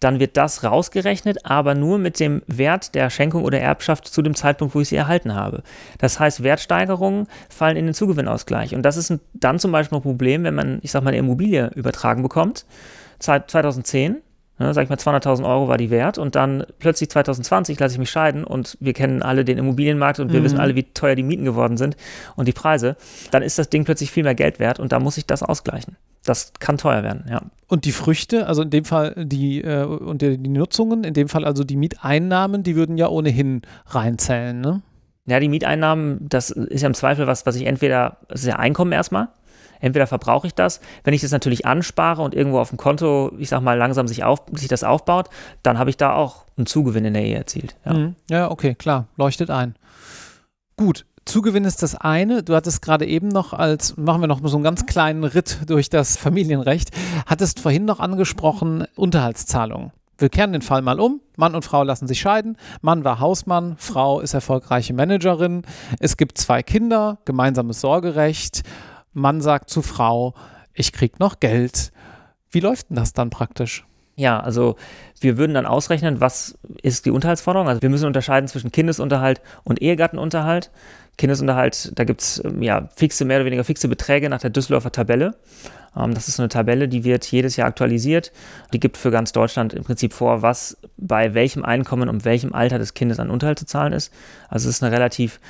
dann 0.00 0.20
wird 0.20 0.36
das 0.36 0.64
rausgerechnet, 0.64 1.46
aber 1.46 1.74
nur 1.74 1.98
mit 1.98 2.20
dem 2.20 2.42
Wert 2.46 2.94
der 2.94 3.10
Schenkung 3.10 3.44
oder 3.44 3.60
Erbschaft 3.60 4.06
zu 4.06 4.22
dem 4.22 4.34
Zeitpunkt, 4.34 4.74
wo 4.74 4.80
ich 4.80 4.88
sie 4.88 4.96
erhalten 4.96 5.34
habe. 5.34 5.62
Das 5.98 6.20
heißt, 6.20 6.42
Wertsteigerungen 6.42 7.26
fallen 7.48 7.76
in 7.76 7.86
den 7.86 7.94
Zugewinnausgleich. 7.94 8.74
Und 8.74 8.82
das 8.82 8.96
ist 8.96 9.12
dann 9.32 9.58
zum 9.58 9.72
Beispiel 9.72 9.98
ein 9.98 10.02
Problem, 10.02 10.44
wenn 10.44 10.54
man, 10.54 10.78
ich 10.82 10.90
sag 10.90 11.02
mal, 11.02 11.10
eine 11.10 11.18
Immobilie 11.18 11.70
übertragen 11.74 12.22
bekommt, 12.22 12.66
2010, 13.18 14.22
Ne, 14.60 14.74
sag 14.74 14.82
ich 14.82 14.88
mal, 14.88 14.96
200.000 14.96 15.44
Euro 15.48 15.68
war 15.68 15.76
die 15.76 15.90
wert 15.90 16.18
und 16.18 16.34
dann 16.34 16.66
plötzlich 16.80 17.08
2020 17.10 17.78
lasse 17.78 17.94
ich 17.94 17.98
mich 18.00 18.10
scheiden 18.10 18.42
und 18.42 18.76
wir 18.80 18.92
kennen 18.92 19.22
alle 19.22 19.44
den 19.44 19.56
Immobilienmarkt 19.56 20.18
und 20.18 20.32
wir 20.32 20.40
mhm. 20.40 20.44
wissen 20.44 20.58
alle, 20.58 20.74
wie 20.74 20.82
teuer 20.82 21.14
die 21.14 21.22
Mieten 21.22 21.44
geworden 21.44 21.76
sind 21.76 21.96
und 22.34 22.48
die 22.48 22.52
Preise, 22.52 22.96
dann 23.30 23.44
ist 23.44 23.56
das 23.56 23.70
Ding 23.70 23.84
plötzlich 23.84 24.10
viel 24.10 24.24
mehr 24.24 24.34
Geld 24.34 24.58
wert 24.58 24.80
und 24.80 24.90
da 24.90 24.98
muss 24.98 25.16
ich 25.16 25.26
das 25.26 25.44
ausgleichen. 25.44 25.96
Das 26.28 26.52
kann 26.58 26.76
teuer 26.76 27.02
werden, 27.02 27.24
ja. 27.30 27.42
Und 27.68 27.84
die 27.84 27.92
Früchte, 27.92 28.46
also 28.46 28.62
in 28.62 28.70
dem 28.70 28.84
Fall 28.84 29.14
die 29.16 29.62
äh, 29.62 29.84
und 29.84 30.20
die, 30.20 30.36
die 30.36 30.50
Nutzungen, 30.50 31.04
in 31.04 31.14
dem 31.14 31.28
Fall 31.28 31.44
also 31.44 31.64
die 31.64 31.76
Mieteinnahmen, 31.76 32.62
die 32.62 32.76
würden 32.76 32.98
ja 32.98 33.08
ohnehin 33.08 33.62
reinzählen, 33.86 34.60
ne? 34.60 34.82
Ja, 35.26 35.40
die 35.40 35.48
Mieteinnahmen, 35.48 36.26
das 36.28 36.50
ist 36.50 36.82
ja 36.82 36.86
im 36.86 36.94
Zweifel 36.94 37.26
was, 37.26 37.44
was 37.44 37.56
ich 37.56 37.66
entweder, 37.66 38.18
das 38.28 38.40
ist 38.40 38.46
ja 38.46 38.56
Einkommen 38.56 38.92
erstmal, 38.92 39.28
entweder 39.80 40.06
verbrauche 40.06 40.46
ich 40.46 40.54
das, 40.54 40.80
wenn 41.04 41.14
ich 41.14 41.20
das 41.20 41.30
natürlich 41.30 41.66
anspare 41.66 42.22
und 42.22 42.34
irgendwo 42.34 42.58
auf 42.58 42.70
dem 42.70 42.78
Konto, 42.78 43.32
ich 43.38 43.48
sag 43.48 43.60
mal, 43.60 43.76
langsam 43.76 44.08
sich, 44.08 44.24
auf, 44.24 44.42
sich 44.52 44.68
das 44.68 44.84
aufbaut, 44.84 45.28
dann 45.62 45.78
habe 45.78 45.90
ich 45.90 45.96
da 45.96 46.14
auch 46.14 46.44
einen 46.56 46.66
Zugewinn 46.66 47.04
in 47.04 47.14
der 47.14 47.24
Ehe 47.24 47.36
erzielt. 47.36 47.76
Ja. 47.84 47.92
Mhm. 47.92 48.16
ja, 48.30 48.50
okay, 48.50 48.74
klar, 48.74 49.08
leuchtet 49.16 49.50
ein. 49.50 49.76
Gut, 50.76 51.04
Zugewinn 51.28 51.64
ist 51.64 51.82
das 51.82 51.94
eine. 51.94 52.42
Du 52.42 52.54
hattest 52.54 52.82
gerade 52.82 53.06
eben 53.06 53.28
noch 53.28 53.52
als, 53.52 53.96
machen 53.96 54.22
wir 54.22 54.26
noch 54.26 54.40
so 54.42 54.56
einen 54.56 54.64
ganz 54.64 54.86
kleinen 54.86 55.24
Ritt 55.24 55.58
durch 55.66 55.90
das 55.90 56.16
Familienrecht, 56.16 56.90
hattest 57.26 57.60
vorhin 57.60 57.84
noch 57.84 58.00
angesprochen 58.00 58.86
Unterhaltszahlungen. 58.96 59.92
Wir 60.16 60.30
kehren 60.30 60.52
den 60.52 60.62
Fall 60.62 60.82
mal 60.82 60.98
um. 60.98 61.20
Mann 61.36 61.54
und 61.54 61.64
Frau 61.64 61.84
lassen 61.84 62.08
sich 62.08 62.18
scheiden. 62.18 62.56
Mann 62.80 63.04
war 63.04 63.20
Hausmann, 63.20 63.76
Frau 63.78 64.20
ist 64.20 64.34
erfolgreiche 64.34 64.92
Managerin. 64.94 65.62
Es 66.00 66.16
gibt 66.16 66.38
zwei 66.38 66.62
Kinder, 66.64 67.18
gemeinsames 67.24 67.80
Sorgerecht 67.80 68.64
Mann 69.18 69.40
sagt 69.40 69.70
zu 69.70 69.82
Frau, 69.82 70.34
ich 70.72 70.92
krieg 70.92 71.18
noch 71.18 71.40
Geld. 71.40 71.92
Wie 72.50 72.60
läuft 72.60 72.88
denn 72.88 72.96
das 72.96 73.12
dann 73.12 73.30
praktisch? 73.30 73.84
Ja, 74.16 74.40
also 74.40 74.76
wir 75.20 75.36
würden 75.36 75.54
dann 75.54 75.66
ausrechnen, 75.66 76.20
was 76.20 76.58
ist 76.82 77.06
die 77.06 77.10
Unterhaltsforderung. 77.10 77.68
Also 77.68 77.82
wir 77.82 77.90
müssen 77.90 78.06
unterscheiden 78.06 78.48
zwischen 78.48 78.72
Kindesunterhalt 78.72 79.40
und 79.64 79.80
Ehegattenunterhalt. 79.80 80.70
Kindesunterhalt, 81.18 81.92
da 81.96 82.04
gibt 82.04 82.22
es 82.22 82.42
ähm, 82.44 82.62
ja 82.62 82.88
fixe, 82.96 83.24
mehr 83.24 83.38
oder 83.38 83.44
weniger 83.44 83.64
fixe 83.64 83.88
Beträge 83.88 84.30
nach 84.30 84.40
der 84.40 84.50
Düsseldorfer 84.50 84.92
Tabelle. 84.92 85.34
Ähm, 85.96 86.14
das 86.14 86.28
ist 86.28 86.40
eine 86.40 86.48
Tabelle, 86.48 86.88
die 86.88 87.04
wird 87.04 87.26
jedes 87.26 87.56
Jahr 87.56 87.68
aktualisiert. 87.68 88.32
Die 88.72 88.80
gibt 88.80 88.96
für 88.96 89.10
ganz 89.10 89.32
Deutschland 89.32 89.74
im 89.74 89.84
Prinzip 89.84 90.12
vor, 90.14 90.42
was 90.42 90.78
bei 90.96 91.34
welchem 91.34 91.64
Einkommen 91.64 92.08
und 92.08 92.24
welchem 92.24 92.54
Alter 92.54 92.78
des 92.78 92.94
Kindes 92.94 93.18
an 93.20 93.30
Unterhalt 93.30 93.58
zu 93.58 93.66
zahlen 93.66 93.92
ist. 93.92 94.12
Also 94.48 94.68
es 94.68 94.76
ist 94.76 94.82
eine 94.82 94.92
relativ 94.92 95.40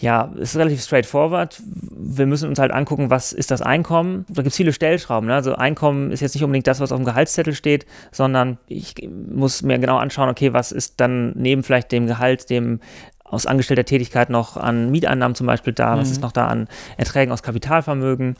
ja, 0.00 0.32
ist 0.38 0.56
relativ 0.56 0.82
straightforward. 0.82 1.60
Wir 1.62 2.24
müssen 2.24 2.48
uns 2.48 2.58
halt 2.58 2.72
angucken, 2.72 3.10
was 3.10 3.34
ist 3.34 3.50
das 3.50 3.60
Einkommen. 3.60 4.24
Da 4.28 4.36
gibt 4.36 4.52
es 4.52 4.56
viele 4.56 4.72
Stellschrauben. 4.72 5.28
Ne? 5.28 5.34
Also 5.34 5.54
Einkommen 5.54 6.10
ist 6.10 6.20
jetzt 6.20 6.34
nicht 6.34 6.42
unbedingt 6.42 6.66
das, 6.66 6.80
was 6.80 6.90
auf 6.90 6.98
dem 6.98 7.04
Gehaltszettel 7.04 7.54
steht, 7.54 7.84
sondern 8.10 8.56
ich 8.66 8.94
muss 9.30 9.60
mir 9.60 9.78
genau 9.78 9.98
anschauen, 9.98 10.30
okay, 10.30 10.54
was 10.54 10.72
ist 10.72 11.00
dann 11.00 11.32
neben 11.36 11.62
vielleicht 11.62 11.92
dem 11.92 12.06
Gehalt, 12.06 12.48
dem 12.48 12.80
aus 13.30 13.46
angestellter 13.46 13.84
Tätigkeit 13.84 14.30
noch 14.30 14.56
an 14.56 14.90
Mieteinnahmen 14.90 15.34
zum 15.34 15.46
Beispiel 15.46 15.72
da, 15.72 15.94
mhm. 15.94 16.00
was 16.00 16.10
ist 16.10 16.22
noch 16.22 16.32
da 16.32 16.48
an 16.48 16.68
Erträgen 16.96 17.32
aus 17.32 17.42
Kapitalvermögen. 17.42 18.36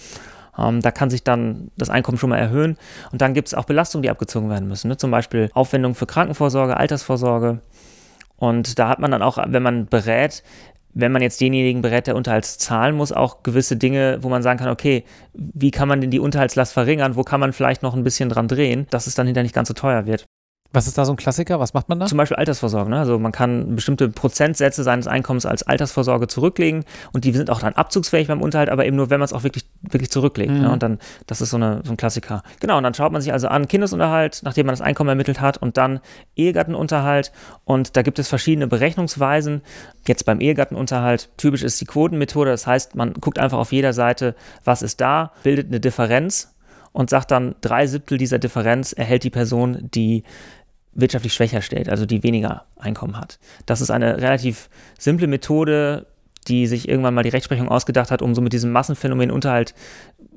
Ähm, 0.59 0.81
da 0.81 0.91
kann 0.91 1.11
sich 1.11 1.25
dann 1.25 1.71
das 1.77 1.91
Einkommen 1.91 2.19
schon 2.19 2.31
mal 2.31 2.39
erhöhen. 2.39 2.77
Und 3.13 3.21
dann 3.23 3.35
gibt 3.35 3.49
es 3.49 3.55
auch 3.55 3.65
Belastungen, 3.65 4.03
die 4.03 4.11
abgezogen 4.11 4.51
werden 4.51 4.69
müssen. 4.69 4.89
Ne? 4.89 4.97
Zum 4.97 5.11
Beispiel 5.11 5.51
Aufwendungen 5.55 5.95
für 5.95 6.07
Krankenvorsorge, 6.07 6.77
Altersvorsorge. 6.77 7.61
Und 8.37 8.79
da 8.79 8.89
hat 8.89 8.99
man 8.99 9.11
dann 9.11 9.23
auch, 9.23 9.39
wenn 9.47 9.63
man 9.63 9.87
berät, 9.87 10.43
wenn 10.93 11.13
man 11.13 11.23
jetzt 11.23 11.41
denjenigen 11.41 11.83
berät, 11.83 12.07
der 12.07 12.17
Unterhalts 12.17 12.59
zahlen 12.59 12.97
muss, 12.97 13.13
auch 13.13 13.43
gewisse 13.43 13.77
Dinge, 13.77 14.19
wo 14.23 14.29
man 14.29 14.43
sagen 14.43 14.59
kann, 14.59 14.71
okay, 14.71 15.05
wie 15.35 15.71
kann 15.71 15.89
man 15.89 16.01
denn 16.01 16.11
die 16.11 16.19
Unterhaltslast 16.19 16.73
verringern, 16.73 17.17
wo 17.17 17.23
kann 17.23 17.39
man 17.39 17.53
vielleicht 17.53 17.83
noch 17.83 17.95
ein 17.95 18.03
bisschen 18.03 18.29
dran 18.29 18.49
drehen, 18.49 18.87
dass 18.91 19.07
es 19.07 19.15
dann 19.15 19.27
hinterher 19.27 19.45
nicht 19.45 19.55
ganz 19.55 19.69
so 19.69 19.75
teuer 19.75 20.07
wird. 20.07 20.27
Was 20.73 20.87
ist 20.87 20.97
da 20.97 21.05
so 21.05 21.13
ein 21.13 21.17
Klassiker? 21.17 21.59
Was 21.59 21.75
macht 21.75 21.89
man 21.89 21.99
da? 21.99 22.07
Zum 22.07 22.17
Beispiel 22.17 22.37
Altersvorsorge. 22.37 22.91
Ne? 22.91 22.99
Also 22.99 23.19
man 23.19 23.33
kann 23.33 23.75
bestimmte 23.75 24.09
Prozentsätze 24.09 24.85
seines 24.85 25.09
Einkommens 25.09 25.45
als 25.45 25.65
Altersvorsorge 25.65 26.29
zurücklegen 26.29 26.85
und 27.13 27.25
die 27.25 27.33
sind 27.33 27.51
auch 27.51 27.61
dann 27.61 27.75
abzugsfähig 27.75 28.29
beim 28.29 28.41
Unterhalt, 28.41 28.71
aber 28.71 28.87
eben 28.87 28.97
nur, 28.97 29.11
wenn 29.11 29.19
man 29.19 29.25
es 29.25 29.33
auch 29.33 29.43
wirklich, 29.43 29.67
wirklich 29.83 30.11
zurücklegt. 30.11 30.53
Ne? 30.53 30.59
Mhm. 30.59 30.65
Ne? 30.65 30.71
Und 30.71 30.83
dann, 30.83 30.99
das 31.27 31.41
ist 31.41 31.51
so, 31.51 31.57
eine, 31.57 31.81
so 31.85 31.93
ein 31.93 31.97
Klassiker. 31.97 32.43
Genau, 32.61 32.77
und 32.77 32.85
dann 32.85 32.95
schaut 32.95 33.11
man 33.11 33.21
sich 33.21 33.33
also 33.33 33.49
an 33.49 33.67
Kindesunterhalt, 33.67 34.43
nachdem 34.45 34.67
man 34.67 34.75
das 34.75 34.81
Einkommen 34.81 35.09
ermittelt 35.09 35.41
hat 35.41 35.59
und 35.59 35.77
dann 35.77 36.01
Ehegattenunterhalt. 36.37 37.33
Und 37.65 37.97
da 37.97 38.03
gibt 38.03 38.19
es 38.21 38.29
verschiedene 38.29 38.69
Berechnungsweisen. 38.69 39.63
Jetzt 40.07 40.25
beim 40.25 40.41
Ehegattenunterhalt, 40.41 41.31
typisch 41.37 41.65
ist 41.65 41.81
die 41.81 41.87
Quotenmethode. 41.87 42.51
Das 42.51 42.67
heißt, 42.67 42.95
man 42.95 43.15
guckt 43.15 43.41
einfach 43.41 43.59
auf 43.59 43.73
jeder 43.73 43.93
Seite, 43.93 44.37
was 44.65 44.83
ist 44.83 45.01
da, 45.01 45.33
bildet 45.43 45.67
eine 45.67 45.81
Differenz 45.81 46.55
und 46.93 47.11
sagt 47.11 47.31
dann, 47.31 47.55
drei 47.61 47.87
Siebtel 47.87 48.19
dieser 48.19 48.39
Differenz 48.39 48.93
erhält 48.93 49.25
die 49.25 49.31
Person, 49.31 49.89
die 49.95 50.25
wirtschaftlich 50.93 51.35
schwächer 51.35 51.63
stellt, 51.63 51.89
also 51.89 52.07
die 52.07 52.23
weniger 52.23 52.65
Einkommen 52.79 53.19
hat. 53.19 53.39
Das 53.67 53.81
ist 53.81 53.91
eine 53.91 54.19
relativ 54.19 54.69
simple 54.99 55.27
Methode, 55.27 56.07
die 56.49 56.67
sich 56.67 56.89
irgendwann 56.89 57.15
mal 57.15 57.23
die 57.23 57.29
Rechtsprechung 57.29 57.69
ausgedacht 57.69 58.11
hat, 58.11 58.23
um 58.23 58.35
so 58.35 58.41
mit 58.41 58.53
diesem 58.53 58.73
Massenphänomen 58.73 59.31
Unterhalt 59.31 59.75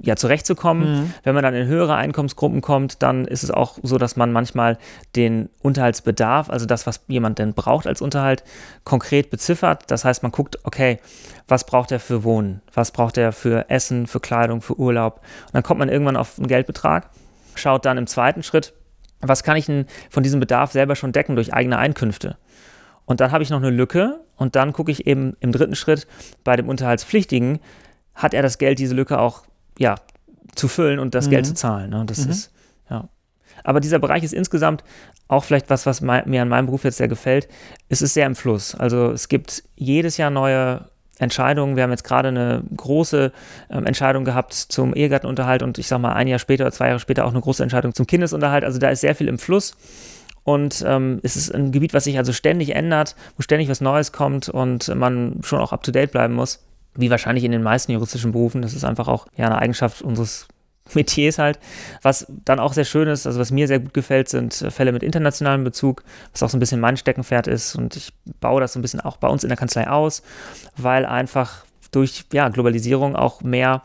ja 0.02 0.16
zurechtzukommen. 0.16 0.92
Mhm. 0.92 1.14
Wenn 1.24 1.36
man 1.36 1.44
dann 1.44 1.54
in 1.54 1.68
höhere 1.68 1.96
Einkommensgruppen 1.96 2.62
kommt, 2.62 3.02
dann 3.02 3.26
ist 3.26 3.44
es 3.44 3.52
auch 3.52 3.78
so, 3.84 3.98
dass 3.98 4.16
man 4.16 4.32
manchmal 4.32 4.78
den 5.16 5.50
Unterhaltsbedarf, 5.62 6.50
also 6.50 6.66
das, 6.66 6.86
was 6.86 7.02
jemand 7.08 7.40
denn 7.40 7.54
braucht 7.54 7.88
als 7.88 8.02
Unterhalt, 8.02 8.44
konkret 8.84 9.30
beziffert. 9.30 9.84
Das 9.88 10.04
heißt, 10.04 10.24
man 10.24 10.32
guckt, 10.32 10.60
okay, 10.64 11.00
was 11.48 11.66
braucht 11.66 11.92
er 11.92 12.00
für 12.00 12.24
Wohnen, 12.24 12.62
was 12.74 12.92
braucht 12.92 13.18
er 13.18 13.32
für 13.32 13.70
Essen, 13.70 14.08
für 14.08 14.20
Kleidung, 14.20 14.62
für 14.62 14.78
Urlaub. 14.78 15.22
Und 15.46 15.54
dann 15.54 15.64
kommt 15.64 15.80
man 15.80 15.90
irgendwann 15.90 16.18
auf 16.18 16.38
einen 16.38 16.48
Geldbetrag, 16.48 17.10
schaut 17.56 17.86
dann 17.86 17.98
im 17.98 18.08
zweiten 18.08 18.44
Schritt, 18.44 18.74
was 19.30 19.44
kann 19.44 19.58
ich 19.58 19.66
denn 19.66 19.86
von 20.10 20.24
diesem 20.24 20.40
Bedarf 20.40 20.72
selber 20.72 20.96
schon 20.96 21.12
decken 21.12 21.36
durch 21.36 21.54
eigene 21.54 21.78
Einkünfte? 21.78 22.38
Und 23.06 23.20
dann 23.20 23.32
habe 23.32 23.44
ich 23.44 23.50
noch 23.50 23.58
eine 23.58 23.70
Lücke 23.70 24.22
und 24.38 24.56
dann 24.56 24.74
gucke 24.74 24.92
ich 24.92 25.08
eben 25.08 25.36
im 25.40 25.52
dritten 25.52 25.76
Schritt 25.76 26.08
bei 26.44 26.56
dem 26.56 26.70
Unterhaltspflichtigen, 26.70 27.60
hat 28.16 28.34
er 28.34 28.42
das 28.42 28.58
Geld, 28.58 28.80
diese 28.80 28.96
Lücke 28.96 29.20
auch 29.20 29.44
ja, 29.78 29.96
zu 30.56 30.68
füllen 30.68 31.00
und 31.00 31.16
das 31.16 31.28
mhm. 31.28 31.32
Geld 31.32 31.46
zu 31.46 31.54
zahlen. 31.54 31.90
Ne? 31.90 32.04
Das 32.06 32.26
mhm. 32.26 32.32
ist, 32.32 32.52
ja. 32.90 33.10
Aber 33.64 33.80
dieser 33.80 34.00
Bereich 34.00 34.24
ist 34.24 34.34
insgesamt 34.34 34.84
auch 35.28 35.44
vielleicht 35.44 35.70
was, 35.70 35.86
was 35.86 36.02
mir 36.02 36.42
an 36.42 36.50
meinem 36.50 36.66
Beruf 36.66 36.84
jetzt 36.84 36.98
sehr 36.98 37.08
gefällt. 37.08 37.48
Es 37.90 38.02
ist 38.02 38.14
sehr 38.14 38.26
im 38.26 38.36
Fluss. 38.36 38.76
Also 38.76 39.12
es 39.12 39.30
gibt 39.30 39.64
jedes 39.76 40.18
Jahr 40.18 40.30
neue 40.30 40.90
Entscheidungen. 41.20 41.76
Wir 41.76 41.84
haben 41.84 41.92
jetzt 41.92 42.04
gerade 42.04 42.30
eine 42.30 42.64
große 42.76 43.32
ähm, 43.70 43.86
Entscheidung 43.86 44.26
gehabt 44.26 44.54
zum 44.54 44.96
Ehegattenunterhalt 44.96 45.64
und 45.64 45.78
ich 45.78 45.88
sage 45.88 46.02
mal 46.02 46.14
ein 46.14 46.28
Jahr 46.28 46.40
später 46.40 46.64
oder 46.66 46.72
zwei 46.72 46.88
Jahre 46.88 47.00
später 47.00 47.26
auch 47.26 47.32
eine 47.32 47.42
große 47.42 47.62
Entscheidung 47.62 47.94
zum 47.94 48.08
Kindesunterhalt. 48.08 48.64
Also 48.64 48.80
da 48.80 48.90
ist 48.90 49.02
sehr 49.02 49.16
viel 49.16 49.28
im 49.28 49.38
Fluss. 49.38 49.76
Und 50.44 50.84
ähm, 50.86 51.20
es 51.24 51.36
ist 51.36 51.54
ein 51.54 51.72
Gebiet, 51.72 51.94
was 51.94 52.04
sich 52.04 52.18
also 52.18 52.34
ständig 52.34 52.76
ändert, 52.76 53.16
wo 53.38 53.42
ständig 53.42 53.70
was 53.70 53.80
Neues 53.80 54.12
kommt 54.12 54.50
und 54.50 54.94
man 54.94 55.40
schon 55.44 55.60
auch 55.60 55.72
up-to-date 55.72 56.12
bleiben 56.12 56.34
muss. 56.34 56.66
Wie 56.96 57.10
wahrscheinlich 57.10 57.44
in 57.44 57.52
den 57.52 57.64
meisten 57.64 57.92
juristischen 57.92 58.34
Berufen. 58.34 58.62
Das 58.62 58.74
ist 58.74 58.84
einfach 58.84 59.08
auch 59.08 59.28
ja, 59.38 59.46
eine 59.46 59.58
Eigenschaft 59.58 60.02
unseres 60.02 60.48
Metiers 60.94 61.40
halt. 61.40 61.60
Was 62.02 62.28
dann 62.46 62.60
auch 62.60 62.74
sehr 62.74 62.86
schön 62.86 63.08
ist, 63.08 63.26
also 63.26 63.40
was 63.40 63.52
mir 63.52 63.68
sehr 63.68 63.80
gut 63.80 63.94
gefällt, 63.94 64.30
sind 64.30 64.62
äh, 64.62 64.72
Fälle 64.72 64.92
mit 64.92 65.04
internationalem 65.04 65.64
Bezug, 65.64 66.04
was 66.32 66.44
auch 66.44 66.50
so 66.50 66.58
ein 66.58 66.60
bisschen 66.60 66.80
mein 66.80 66.98
Steckenpferd 66.98 67.48
ist. 67.48 67.76
Und 67.76 67.96
ich 67.96 68.14
baue 68.40 68.62
das 68.62 68.74
so 68.74 68.80
ein 68.80 68.82
bisschen 68.82 69.02
auch 69.02 69.18
bei 69.18 69.28
uns 69.28 69.44
in 69.44 69.50
der 69.50 69.58
Kanzlei 69.58 69.88
aus, 69.88 70.24
weil 70.78 71.06
einfach 71.06 71.66
durch 71.92 72.26
ja, 72.34 72.50
Globalisierung 72.50 73.16
auch 73.16 73.42
mehr 73.42 73.84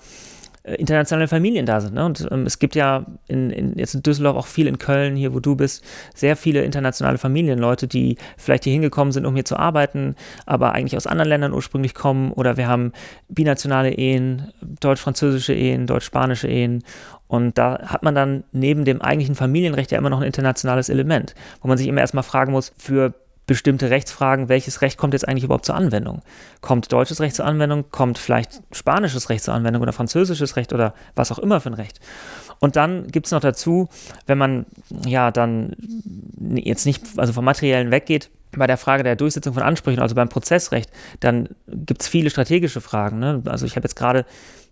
internationale 0.64 1.28
Familien 1.28 1.66
da 1.66 1.80
sind. 1.80 1.94
Ne? 1.94 2.04
Und 2.04 2.26
ähm, 2.30 2.44
es 2.44 2.58
gibt 2.58 2.74
ja 2.74 3.06
in, 3.26 3.50
in, 3.50 3.78
jetzt 3.78 3.94
in 3.94 4.02
Düsseldorf 4.02 4.36
auch 4.36 4.46
viel 4.46 4.66
in 4.66 4.78
Köln, 4.78 5.16
hier 5.16 5.34
wo 5.34 5.40
du 5.40 5.56
bist, 5.56 5.84
sehr 6.14 6.36
viele 6.36 6.62
internationale 6.62 7.18
Familien, 7.18 7.58
Leute, 7.58 7.88
die 7.88 8.16
vielleicht 8.36 8.64
hier 8.64 8.72
hingekommen 8.72 9.12
sind, 9.12 9.26
um 9.26 9.34
hier 9.34 9.44
zu 9.44 9.56
arbeiten, 9.56 10.14
aber 10.46 10.72
eigentlich 10.72 10.96
aus 10.96 11.06
anderen 11.06 11.28
Ländern 11.28 11.52
ursprünglich 11.52 11.94
kommen. 11.94 12.32
Oder 12.32 12.56
wir 12.56 12.68
haben 12.68 12.92
binationale 13.28 13.92
Ehen, 13.92 14.52
deutsch-französische 14.80 15.54
Ehen, 15.54 15.86
deutsch-spanische 15.86 16.48
Ehen. 16.48 16.82
Und 17.26 17.58
da 17.58 17.80
hat 17.86 18.02
man 18.02 18.14
dann 18.14 18.44
neben 18.52 18.84
dem 18.84 19.02
eigentlichen 19.02 19.34
Familienrecht 19.34 19.92
ja 19.92 19.98
immer 19.98 20.10
noch 20.10 20.20
ein 20.20 20.26
internationales 20.26 20.88
Element, 20.88 21.34
wo 21.60 21.68
man 21.68 21.76
sich 21.76 21.86
immer 21.86 22.00
erstmal 22.00 22.24
fragen 22.24 22.52
muss, 22.52 22.72
für 22.78 23.14
bestimmte 23.48 23.90
Rechtsfragen, 23.90 24.48
welches 24.48 24.82
Recht 24.82 24.98
kommt 24.98 25.14
jetzt 25.14 25.26
eigentlich 25.26 25.42
überhaupt 25.42 25.64
zur 25.64 25.74
Anwendung? 25.74 26.22
Kommt 26.60 26.92
deutsches 26.92 27.20
Recht 27.20 27.34
zur 27.34 27.46
Anwendung? 27.46 27.86
Kommt 27.90 28.18
vielleicht 28.18 28.62
spanisches 28.70 29.30
Recht 29.30 29.42
zur 29.42 29.54
Anwendung 29.54 29.82
oder 29.82 29.92
französisches 29.92 30.54
Recht 30.54 30.72
oder 30.72 30.94
was 31.16 31.32
auch 31.32 31.38
immer 31.40 31.60
für 31.60 31.70
ein 31.70 31.74
Recht? 31.74 31.98
Und 32.60 32.76
dann 32.76 33.08
gibt 33.08 33.26
es 33.26 33.32
noch 33.32 33.40
dazu, 33.40 33.88
wenn 34.26 34.38
man 34.38 34.66
ja 35.06 35.30
dann 35.30 35.74
jetzt 36.38 36.84
nicht 36.84 37.02
also 37.16 37.32
vom 37.32 37.44
Materiellen 37.44 37.90
weggeht, 37.90 38.30
bei 38.52 38.66
der 38.66 38.76
Frage 38.76 39.02
der 39.02 39.16
Durchsetzung 39.16 39.54
von 39.54 39.62
Ansprüchen, 39.62 40.00
also 40.00 40.14
beim 40.14 40.28
Prozessrecht, 40.28 40.90
dann 41.20 41.48
gibt 41.66 42.02
es 42.02 42.08
viele 42.08 42.30
strategische 42.30 42.80
Fragen. 42.80 43.18
Ne? 43.18 43.42
Also 43.46 43.66
ich 43.66 43.76
habe 43.76 43.84
jetzt 43.84 43.96
gerade 43.96 44.24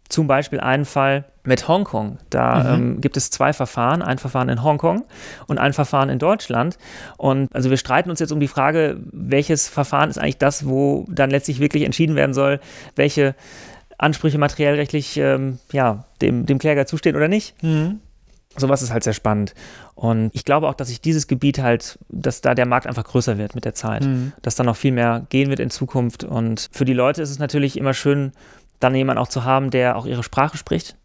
zum 0.08 0.26
Beispiel 0.26 0.60
einen 0.60 0.84
Fall 0.84 1.24
mit 1.44 1.68
Hongkong. 1.68 2.18
Da 2.30 2.62
mhm. 2.62 2.74
ähm, 2.74 3.00
gibt 3.00 3.16
es 3.16 3.30
zwei 3.30 3.52
Verfahren, 3.52 4.02
ein 4.02 4.18
Verfahren 4.18 4.48
in 4.48 4.62
Hongkong 4.62 5.04
und 5.46 5.58
ein 5.58 5.72
Verfahren 5.72 6.08
in 6.08 6.18
Deutschland. 6.18 6.78
Und 7.16 7.54
also 7.54 7.70
wir 7.70 7.76
streiten 7.76 8.10
uns 8.10 8.20
jetzt 8.20 8.32
um 8.32 8.40
die 8.40 8.48
Frage, 8.48 8.98
welches 9.12 9.68
Verfahren 9.68 10.10
ist 10.10 10.18
eigentlich 10.18 10.38
das, 10.38 10.66
wo 10.66 11.06
dann 11.08 11.30
letztlich 11.30 11.60
wirklich 11.60 11.84
entschieden 11.84 12.16
werden 12.16 12.34
soll, 12.34 12.60
welche 12.96 13.34
Ansprüche 13.98 14.38
materiellrechtlich 14.38 15.16
ähm, 15.16 15.58
ja, 15.72 16.04
dem, 16.20 16.46
dem 16.46 16.58
Kläger 16.58 16.86
zustehen 16.86 17.16
oder 17.16 17.28
nicht. 17.28 17.62
Mhm. 17.62 18.00
Sowas 18.58 18.82
ist 18.82 18.90
halt 18.92 19.04
sehr 19.04 19.12
spannend. 19.12 19.54
Und 19.94 20.30
ich 20.32 20.44
glaube 20.44 20.68
auch, 20.68 20.74
dass 20.74 20.88
sich 20.88 21.00
dieses 21.00 21.26
Gebiet 21.26 21.58
halt, 21.58 21.98
dass 22.08 22.40
da 22.40 22.54
der 22.54 22.66
Markt 22.66 22.86
einfach 22.86 23.04
größer 23.04 23.38
wird 23.38 23.54
mit 23.54 23.64
der 23.64 23.74
Zeit, 23.74 24.04
mhm. 24.04 24.32
dass 24.42 24.54
da 24.56 24.64
noch 24.64 24.76
viel 24.76 24.92
mehr 24.92 25.26
gehen 25.28 25.50
wird 25.50 25.60
in 25.60 25.70
Zukunft. 25.70 26.24
Und 26.24 26.68
für 26.72 26.84
die 26.84 26.94
Leute 26.94 27.22
ist 27.22 27.30
es 27.30 27.38
natürlich 27.38 27.76
immer 27.76 27.94
schön, 27.94 28.32
dann 28.80 28.94
jemanden 28.94 29.20
auch 29.20 29.28
zu 29.28 29.44
haben, 29.44 29.70
der 29.70 29.96
auch 29.96 30.06
ihre 30.06 30.22
Sprache 30.22 30.56
spricht. 30.56 30.96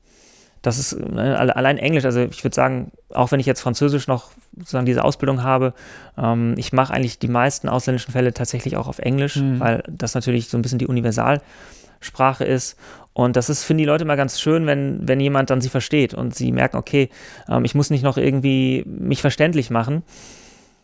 Das 0.62 0.78
ist 0.78 1.00
ne, 1.00 1.38
allein 1.40 1.78
Englisch, 1.80 2.06
also 2.06 2.22
ich 2.22 2.44
würde 2.44 2.54
sagen, 2.54 2.92
auch 3.10 3.32
wenn 3.32 3.40
ich 3.40 3.48
jetzt 3.48 3.62
Französisch 3.62 4.08
noch 4.08 4.30
sozusagen 4.56 4.86
diese 4.86 5.04
Ausbildung 5.04 5.42
habe, 5.42 5.74
ähm, 6.18 6.54
ich 6.58 6.72
mache 6.72 6.94
eigentlich 6.94 7.18
die 7.18 7.28
meisten 7.28 7.68
ausländischen 7.68 8.12
Fälle 8.12 8.32
tatsächlich 8.32 8.78
auch 8.78 8.88
auf 8.88 9.00
Englisch, 9.00 9.38
mhm. 9.38 9.60
weil 9.60 9.84
das 9.90 10.14
natürlich 10.14 10.50
so 10.50 10.58
ein 10.58 10.62
bisschen 10.62 10.78
die 10.78 10.86
Universalsprache 10.86 12.44
ist. 12.44 12.78
Und 13.14 13.36
das 13.36 13.50
ist, 13.50 13.64
finden 13.64 13.80
die 13.80 13.86
Leute 13.86 14.04
immer 14.04 14.16
ganz 14.16 14.40
schön, 14.40 14.68
wenn, 14.68 15.08
wenn 15.08 15.20
jemand 15.20 15.50
dann 15.50 15.62
sie 15.62 15.70
versteht 15.70 16.14
und 16.14 16.36
sie 16.36 16.52
merken, 16.52 16.78
okay, 16.78 17.10
ähm, 17.50 17.66
ich 17.66 17.74
muss 17.74 17.90
nicht 17.90 18.04
noch 18.04 18.18
irgendwie 18.18 18.84
mich 18.86 19.22
verständlich 19.22 19.72
machen. 19.72 20.04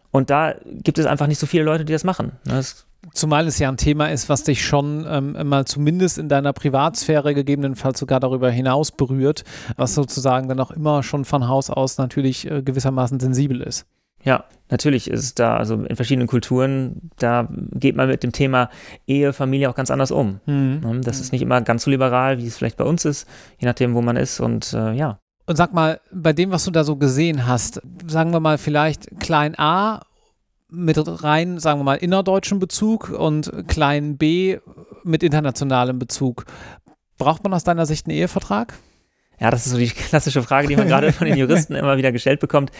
Und 0.09 0.31
da 0.31 0.55
gibt 0.65 0.97
es 0.97 1.05
einfach 1.05 1.27
nicht 1.27 1.39
so 1.39 1.45
viele 1.45 1.63
Leute, 1.63 1.85
die 1.85 1.93
das 1.93 2.03
machen. 2.03 2.31
Das 2.45 2.87
Zumal 3.17 3.47
es 3.47 3.57
ja 3.57 3.67
ein 3.67 3.77
Thema 3.77 4.11
ist, 4.11 4.29
was 4.29 4.43
dich 4.43 4.63
schon 4.63 5.03
ähm, 5.09 5.35
mal 5.49 5.65
zumindest 5.65 6.19
in 6.19 6.29
deiner 6.29 6.53
Privatsphäre 6.53 7.33
gegebenenfalls 7.33 7.97
sogar 7.97 8.19
darüber 8.19 8.51
hinaus 8.51 8.91
berührt, 8.91 9.43
was 9.75 9.95
sozusagen 9.95 10.47
dann 10.47 10.59
auch 10.59 10.69
immer 10.69 11.01
schon 11.01 11.25
von 11.25 11.47
Haus 11.47 11.71
aus 11.71 11.97
natürlich 11.97 12.49
äh, 12.49 12.61
gewissermaßen 12.61 13.19
sensibel 13.19 13.61
ist. 13.61 13.87
Ja, 14.23 14.43
natürlich 14.69 15.09
ist 15.09 15.23
es 15.23 15.33
da, 15.33 15.57
also 15.57 15.73
in 15.73 15.95
verschiedenen 15.95 16.27
Kulturen, 16.27 17.09
da 17.17 17.49
geht 17.73 17.95
man 17.95 18.07
mit 18.07 18.21
dem 18.21 18.33
Thema 18.33 18.69
Ehe, 19.07 19.33
Familie 19.33 19.71
auch 19.71 19.75
ganz 19.75 19.89
anders 19.89 20.11
um. 20.11 20.39
Mhm. 20.45 20.81
Ne, 20.83 21.01
das 21.01 21.19
ist 21.19 21.31
nicht 21.31 21.41
immer 21.41 21.59
ganz 21.61 21.85
so 21.85 21.89
liberal, 21.89 22.37
wie 22.37 22.45
es 22.45 22.55
vielleicht 22.55 22.77
bei 22.77 22.83
uns 22.83 23.03
ist, 23.03 23.27
je 23.57 23.65
nachdem, 23.65 23.95
wo 23.95 24.03
man 24.03 24.15
ist 24.15 24.39
und 24.39 24.73
äh, 24.73 24.93
ja. 24.93 25.17
Und 25.47 25.55
sag 25.55 25.73
mal, 25.73 26.01
bei 26.11 26.33
dem, 26.33 26.51
was 26.51 26.65
du 26.65 26.71
da 26.71 26.83
so 26.83 26.97
gesehen 26.97 27.47
hast, 27.47 27.81
sagen 28.05 28.31
wir 28.31 28.41
mal 28.41 28.59
vielleicht 28.59 29.19
klein 29.19 29.57
a 29.57 30.01
mit 30.69 30.97
rein, 31.23 31.59
sagen 31.59 31.79
wir 31.79 31.83
mal, 31.83 31.95
innerdeutschen 31.95 32.59
Bezug 32.59 33.09
und 33.09 33.51
klein 33.67 34.17
b 34.17 34.59
mit 35.03 35.23
internationalem 35.23 35.99
Bezug. 35.99 36.45
Braucht 37.17 37.43
man 37.43 37.53
aus 37.53 37.63
deiner 37.63 37.85
Sicht 37.85 38.07
einen 38.07 38.17
Ehevertrag? 38.17 38.73
Ja, 39.39 39.51
das 39.51 39.65
ist 39.65 39.71
so 39.71 39.77
die 39.77 39.89
klassische 39.89 40.41
Frage, 40.41 40.67
die 40.67 40.75
man 40.75 40.87
gerade 40.87 41.13
von 41.13 41.27
den 41.27 41.37
Juristen 41.37 41.75
immer 41.75 41.97
wieder 41.97 42.11
gestellt 42.11 42.39
bekommt. 42.39 42.71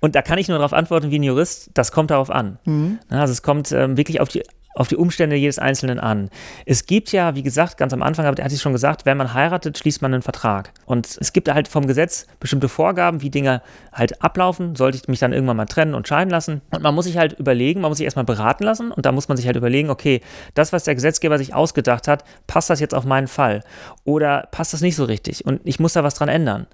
Und 0.00 0.14
da 0.14 0.22
kann 0.22 0.38
ich 0.38 0.48
nur 0.48 0.56
darauf 0.56 0.72
antworten, 0.72 1.10
wie 1.10 1.18
ein 1.18 1.22
Jurist, 1.22 1.70
das 1.74 1.92
kommt 1.92 2.10
darauf 2.10 2.30
an. 2.30 2.58
Mhm. 2.64 2.98
Also 3.10 3.32
es 3.32 3.42
kommt 3.42 3.72
ähm, 3.72 3.96
wirklich 3.96 4.20
auf 4.20 4.28
die 4.28 4.42
auf 4.74 4.88
die 4.88 4.96
Umstände 4.96 5.36
jedes 5.36 5.58
Einzelnen 5.58 5.98
an. 5.98 6.30
Es 6.64 6.86
gibt 6.86 7.10
ja, 7.12 7.34
wie 7.34 7.42
gesagt, 7.42 7.76
ganz 7.78 7.92
am 7.92 8.02
Anfang 8.02 8.26
hatte 8.26 8.54
ich 8.54 8.60
schon 8.60 8.72
gesagt, 8.72 9.06
wenn 9.06 9.16
man 9.16 9.34
heiratet, 9.34 9.76
schließt 9.76 10.02
man 10.02 10.14
einen 10.14 10.22
Vertrag. 10.22 10.72
Und 10.86 11.18
es 11.20 11.32
gibt 11.32 11.52
halt 11.52 11.68
vom 11.68 11.86
Gesetz 11.86 12.26
bestimmte 12.38 12.68
Vorgaben, 12.68 13.20
wie 13.20 13.30
Dinge 13.30 13.62
halt 13.92 14.22
ablaufen. 14.22 14.76
Sollte 14.76 14.96
ich 14.96 15.08
mich 15.08 15.18
dann 15.18 15.32
irgendwann 15.32 15.56
mal 15.56 15.66
trennen 15.66 15.94
und 15.94 16.06
scheiden 16.06 16.30
lassen? 16.30 16.60
Und 16.70 16.82
man 16.82 16.94
muss 16.94 17.06
sich 17.06 17.18
halt 17.18 17.32
überlegen, 17.34 17.80
man 17.80 17.90
muss 17.90 17.98
sich 17.98 18.04
erstmal 18.04 18.24
beraten 18.24 18.64
lassen 18.64 18.92
und 18.92 19.04
da 19.04 19.12
muss 19.12 19.28
man 19.28 19.36
sich 19.36 19.46
halt 19.46 19.56
überlegen, 19.56 19.90
okay, 19.90 20.20
das, 20.54 20.72
was 20.72 20.84
der 20.84 20.94
Gesetzgeber 20.94 21.38
sich 21.38 21.54
ausgedacht 21.54 22.06
hat, 22.06 22.24
passt 22.46 22.70
das 22.70 22.80
jetzt 22.80 22.94
auf 22.94 23.04
meinen 23.04 23.28
Fall? 23.28 23.64
Oder 24.04 24.48
passt 24.52 24.72
das 24.72 24.80
nicht 24.80 24.96
so 24.96 25.04
richtig? 25.04 25.44
Und 25.44 25.60
ich 25.64 25.80
muss 25.80 25.94
da 25.94 26.04
was 26.04 26.14
dran 26.14 26.28
ändern. 26.28 26.66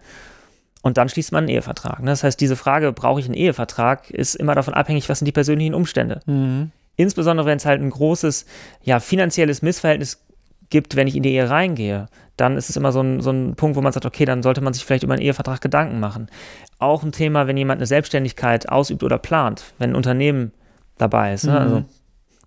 Und 0.83 0.99
dann 0.99 1.09
schließt 1.09 1.33
man 1.33 1.45
einen 1.45 1.49
Ehevertrag. 1.49 2.01
Ne? 2.01 2.11
Das 2.11 2.23
heißt, 2.23 2.39
diese 2.39 2.57
Frage, 2.57 2.93
brauche 2.93 3.19
ich 3.19 3.25
einen 3.25 3.35
Ehevertrag, 3.35 4.11
ist 4.11 4.35
immer 4.35 4.55
davon 4.55 4.75
abhängig, 4.75 5.09
was 5.09 5.21
sind 5.21 5.27
die 5.27 5.33
persönlichen 5.33 5.73
Umstände. 5.73 6.21
Mhm. 6.27 6.73
Insbesondere 6.97 7.47
wenn 7.47 7.57
es 7.57 7.67
halt 7.67 7.81
ein 7.81 7.91
großes, 7.91 8.47
ja, 8.83 9.01
finanzielles 9.01 9.63
Missverhältnis 9.63 10.25
gibt, 10.71 10.97
wenn 10.97 11.07
ich 11.07 11.17
in 11.17 11.23
die 11.23 11.33
Ehe 11.33 11.51
reingehe, 11.51 12.07
dann 12.37 12.57
ist 12.57 12.69
es 12.69 12.77
immer 12.77 12.93
so 12.93 13.01
ein, 13.01 13.21
so 13.21 13.31
ein 13.31 13.55
Punkt, 13.55 13.77
wo 13.77 13.81
man 13.81 13.93
sagt, 13.93 14.07
okay, 14.07 14.25
dann 14.25 14.43
sollte 14.43 14.61
man 14.61 14.73
sich 14.73 14.85
vielleicht 14.85 15.05
über 15.05 15.15
einen 15.15 15.23
Ehevertrag 15.23 15.61
Gedanken 15.61 16.01
machen. 16.01 16.29
Auch 16.79 17.03
ein 17.03 17.13
Thema, 17.13 17.47
wenn 17.47 17.57
jemand 17.57 17.79
eine 17.79 17.87
Selbstständigkeit 17.87 18.69
ausübt 18.69 19.03
oder 19.03 19.19
plant, 19.19 19.65
wenn 19.79 19.91
ein 19.91 19.97
Unternehmen 19.97 20.53
dabei 20.99 21.35
ist, 21.35 21.45
ne? 21.45 21.53
mhm. 21.53 21.59
also 21.59 21.85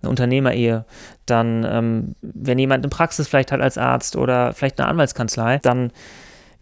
eine 0.02 0.10
Unternehmerehe, 0.10 0.86
dann, 1.26 1.66
ähm, 1.68 2.16
wenn 2.22 2.60
jemand 2.60 2.84
eine 2.84 2.90
Praxis 2.90 3.28
vielleicht 3.28 3.52
hat 3.52 3.62
als 3.62 3.78
Arzt 3.78 4.16
oder 4.16 4.54
vielleicht 4.54 4.80
eine 4.80 4.90
Anwaltskanzlei, 4.90 5.60
dann 5.60 5.92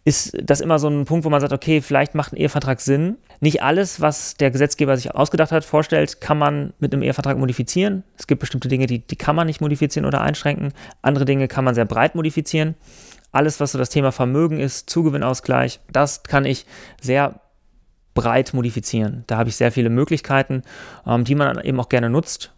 ist 0.05 0.37
das 0.39 0.61
immer 0.61 0.77
so 0.77 0.87
ein 0.87 1.05
Punkt, 1.05 1.25
wo 1.25 1.31
man 1.31 1.41
sagt, 1.41 1.51
okay, 1.51 1.81
vielleicht 1.81 2.13
macht 2.13 2.31
ein 2.31 2.37
Ehevertrag 2.37 2.79
Sinn. 2.79 3.17
Nicht 3.39 3.63
alles, 3.63 3.99
was 4.01 4.35
der 4.35 4.51
Gesetzgeber 4.51 4.95
sich 4.95 5.15
ausgedacht 5.15 5.51
hat, 5.51 5.65
vorstellt, 5.65 6.21
kann 6.21 6.37
man 6.37 6.73
mit 6.79 6.93
einem 6.93 7.01
Ehevertrag 7.01 7.39
modifizieren. 7.39 8.03
Es 8.15 8.27
gibt 8.27 8.39
bestimmte 8.39 8.67
Dinge, 8.67 8.85
die, 8.85 8.99
die 8.99 9.15
kann 9.15 9.35
man 9.35 9.47
nicht 9.47 9.61
modifizieren 9.61 10.05
oder 10.05 10.21
einschränken. 10.21 10.73
Andere 11.01 11.25
Dinge 11.25 11.47
kann 11.47 11.65
man 11.65 11.73
sehr 11.73 11.85
breit 11.85 12.13
modifizieren. 12.13 12.75
Alles, 13.31 13.59
was 13.59 13.71
so 13.71 13.79
das 13.79 13.89
Thema 13.89 14.11
Vermögen 14.11 14.59
ist, 14.59 14.91
Zugewinnausgleich, 14.91 15.79
das 15.91 16.21
kann 16.21 16.45
ich 16.45 16.67
sehr 17.01 17.41
breit 18.13 18.53
modifizieren. 18.53 19.23
Da 19.25 19.37
habe 19.37 19.49
ich 19.49 19.55
sehr 19.55 19.71
viele 19.71 19.89
Möglichkeiten, 19.89 20.61
ähm, 21.07 21.23
die 21.23 21.35
man 21.35 21.59
eben 21.61 21.79
auch 21.79 21.89
gerne 21.89 22.11
nutzt. 22.11 22.53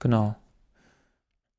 Genau. 0.00 0.34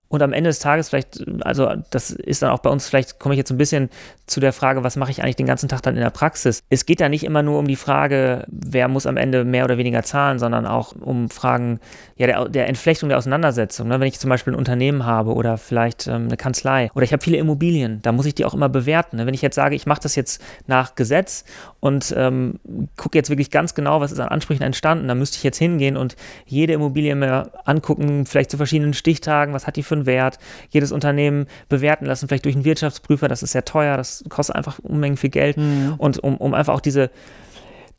Und 0.07 0.21
am 0.21 0.33
Ende 0.33 0.49
des 0.49 0.59
Tages 0.59 0.89
vielleicht, 0.89 1.25
also 1.41 1.73
das 1.89 2.11
ist 2.11 2.41
dann 2.41 2.51
auch 2.51 2.59
bei 2.59 2.69
uns, 2.69 2.87
vielleicht 2.87 3.19
komme 3.19 3.33
ich 3.33 3.37
jetzt 3.37 3.51
ein 3.51 3.57
bisschen 3.57 3.89
zu 4.27 4.39
der 4.39 4.53
Frage, 4.53 4.83
was 4.83 4.95
mache 4.95 5.11
ich 5.11 5.21
eigentlich 5.21 5.35
den 5.35 5.47
ganzen 5.47 5.67
Tag 5.67 5.81
dann 5.81 5.95
in 5.95 6.01
der 6.01 6.09
Praxis? 6.09 6.63
Es 6.69 6.85
geht 6.85 7.01
da 7.01 7.09
nicht 7.09 7.23
immer 7.23 7.41
nur 7.43 7.59
um 7.59 7.67
die 7.67 7.75
Frage, 7.75 8.45
wer 8.47 8.87
muss 8.87 9.07
am 9.07 9.17
Ende 9.17 9.43
mehr 9.45 9.65
oder 9.65 9.77
weniger 9.77 10.03
zahlen, 10.03 10.39
sondern 10.39 10.65
auch 10.67 10.95
um 10.95 11.29
Fragen 11.29 11.79
ja, 12.17 12.27
der, 12.27 12.49
der 12.49 12.67
Entflechtung 12.67 13.09
der 13.09 13.17
Auseinandersetzung. 13.17 13.87
Ne? 13.87 13.99
Wenn 13.99 14.07
ich 14.07 14.19
zum 14.19 14.29
Beispiel 14.29 14.53
ein 14.53 14.57
Unternehmen 14.57 15.05
habe 15.05 15.33
oder 15.33 15.57
vielleicht 15.57 16.07
ähm, 16.07 16.25
eine 16.25 16.37
Kanzlei 16.37 16.91
oder 16.93 17.03
ich 17.03 17.11
habe 17.11 17.23
viele 17.23 17.37
Immobilien, 17.37 18.01
da 18.03 18.11
muss 18.11 18.25
ich 18.25 18.35
die 18.35 18.45
auch 18.45 18.53
immer 18.53 18.69
bewerten. 18.69 19.17
Ne? 19.17 19.25
Wenn 19.25 19.33
ich 19.33 19.41
jetzt 19.41 19.55
sage, 19.55 19.75
ich 19.75 19.85
mache 19.85 20.01
das 20.01 20.15
jetzt 20.15 20.41
nach 20.67 20.95
Gesetz 20.95 21.45
und 21.85 22.15
ähm, 22.17 22.55
gucke 22.97 23.15
jetzt 23.15 23.29
wirklich 23.29 23.51
ganz 23.51 23.75
genau, 23.75 24.01
was 24.01 24.11
ist 24.11 24.19
an 24.19 24.29
Ansprüchen 24.29 24.63
entstanden, 24.63 25.07
dann 25.07 25.19
müsste 25.19 25.37
ich 25.37 25.43
jetzt 25.43 25.59
hingehen 25.59 25.97
und 25.97 26.15
jede 26.47 26.73
Immobilie 26.73 27.13
mir 27.13 27.51
angucken, 27.63 28.25
vielleicht 28.25 28.49
zu 28.49 28.57
verschiedenen 28.57 28.95
Stichtagen, 28.95 29.53
was 29.53 29.67
hat 29.67 29.75
die 29.75 29.83
für 29.83 29.93
einen 29.93 30.07
Wert, 30.07 30.39
jedes 30.71 30.91
Unternehmen 30.91 31.45
bewerten 31.69 32.07
lassen, 32.07 32.27
vielleicht 32.27 32.45
durch 32.45 32.55
einen 32.55 32.65
Wirtschaftsprüfer, 32.65 33.27
das 33.27 33.43
ist 33.43 33.51
sehr 33.51 33.65
teuer, 33.65 33.97
das 33.97 34.23
kostet 34.29 34.55
einfach 34.55 34.79
Unmengen 34.79 35.15
viel 35.15 35.29
Geld. 35.29 35.57
Mhm. 35.57 35.93
Und 35.99 36.17
um, 36.23 36.37
um 36.37 36.55
einfach 36.55 36.73
auch 36.73 36.81
diese 36.81 37.11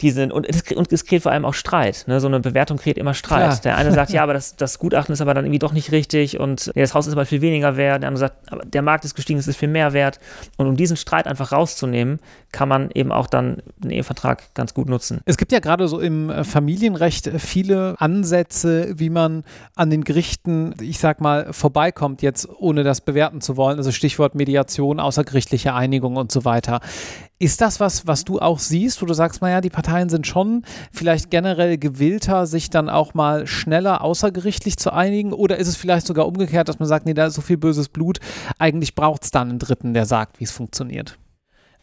die 0.00 0.11
sind, 0.11 0.32
und 0.32 0.46
es, 0.46 0.62
und 0.72 0.92
es 0.92 1.06
kreiert 1.06 1.22
vor 1.22 1.32
allem 1.32 1.44
auch 1.44 1.54
Streit. 1.54 2.04
Ne? 2.06 2.20
So 2.20 2.26
eine 2.26 2.40
Bewertung 2.40 2.76
kreiert 2.76 2.98
immer 2.98 3.14
Streit. 3.14 3.44
Klar. 3.44 3.61
Der 3.64 3.76
eine 3.76 3.92
sagt, 3.92 4.11
ja, 4.12 4.22
aber 4.22 4.35
das, 4.35 4.56
das 4.56 4.78
Gutachten 4.78 5.12
ist 5.12 5.20
aber 5.20 5.32
dann 5.32 5.44
irgendwie 5.44 5.59
doch 5.59 5.72
nicht 5.72 5.90
richtig 5.92 6.38
und 6.38 6.70
nee, 6.74 6.82
das 6.82 6.94
Haus 6.94 7.06
ist 7.06 7.14
aber 7.14 7.24
viel 7.24 7.40
weniger 7.40 7.76
wert. 7.76 8.02
Der 8.02 8.09
andere 8.09 8.20
sagt, 8.20 8.52
aber 8.52 8.64
der 8.64 8.82
Markt 8.82 9.04
ist 9.04 9.14
gestiegen, 9.14 9.38
es 9.38 9.48
ist 9.48 9.56
viel 9.56 9.68
mehr 9.68 9.92
wert. 9.92 10.20
Und 10.56 10.66
um 10.66 10.76
diesen 10.76 10.96
Streit 10.96 11.26
einfach 11.26 11.52
rauszunehmen, 11.52 12.20
kann 12.52 12.68
man 12.68 12.90
eben 12.94 13.11
auch 13.11 13.26
dann 13.26 13.62
einen 13.82 13.90
Ehevertrag 13.90 14.54
ganz 14.54 14.74
gut 14.74 14.88
nutzen. 14.88 15.20
Es 15.24 15.38
gibt 15.38 15.52
ja 15.52 15.61
gerade 15.61 15.88
so 15.88 15.98
im 15.98 16.30
äh, 16.30 16.44
Familienrecht 16.44 17.30
viele 17.38 17.94
Ansätze, 17.98 18.98
wie 18.98 19.11
man 19.11 19.44
an 19.74 19.90
den 19.90 20.04
Gerichten, 20.04 20.74
ich 20.80 20.98
sag 20.98 21.20
mal, 21.20 21.52
vorbeikommt, 21.52 22.22
jetzt 22.22 22.48
ohne 22.59 22.85
das 22.85 23.00
bewerten 23.00 23.40
zu 23.40 23.56
wollen. 23.56 23.78
Also 23.78 23.92
Stichwort 23.92 24.35
Mediation, 24.35 25.00
außergerichtliche 25.00 25.74
Einigung 25.74 26.16
und 26.16 26.30
so 26.30 26.44
weiter. 26.44 26.80
Ist 27.38 27.61
das 27.61 27.81
was, 27.81 28.07
was 28.07 28.25
du 28.25 28.38
auch 28.38 28.59
siehst, 28.59 29.03
wo 29.03 29.07
du 29.07 29.12
sagst, 29.12 29.42
naja, 29.42 29.61
die 29.61 29.68
Parteien 29.68 30.09
sind 30.09 30.27
schon 30.27 30.64
vielleicht 30.90 31.31
generell 31.31 31.77
gewillter, 31.77 32.46
sich 32.46 32.70
dann 32.70 32.88
auch 32.88 33.12
mal 33.12 33.46
schneller 33.46 34.01
außergerichtlich 34.01 34.79
zu 34.79 34.90
einigen? 34.90 35.35
Oder 35.35 35.59
ist 35.59 35.68
es 35.68 35.77
vielleicht 35.77 36.07
sogar 36.07 36.27
umgekehrt, 36.27 36.66
dass 36.70 36.79
man 36.79 36.88
sagt, 36.88 37.05
nee, 37.05 37.12
da 37.12 37.27
ist 37.27 37.35
so 37.35 37.42
viel 37.42 37.59
böses 37.59 37.90
Blut, 37.90 38.20
eigentlich 38.59 38.94
braucht 38.94 39.25
es 39.25 39.33
dann 39.33 39.51
einen 39.51 39.59
Dritten, 39.59 39.92
der 39.92 40.07
sagt, 40.07 40.40
wie 40.40 40.44
es 40.44 40.51
funktioniert? 40.51 41.18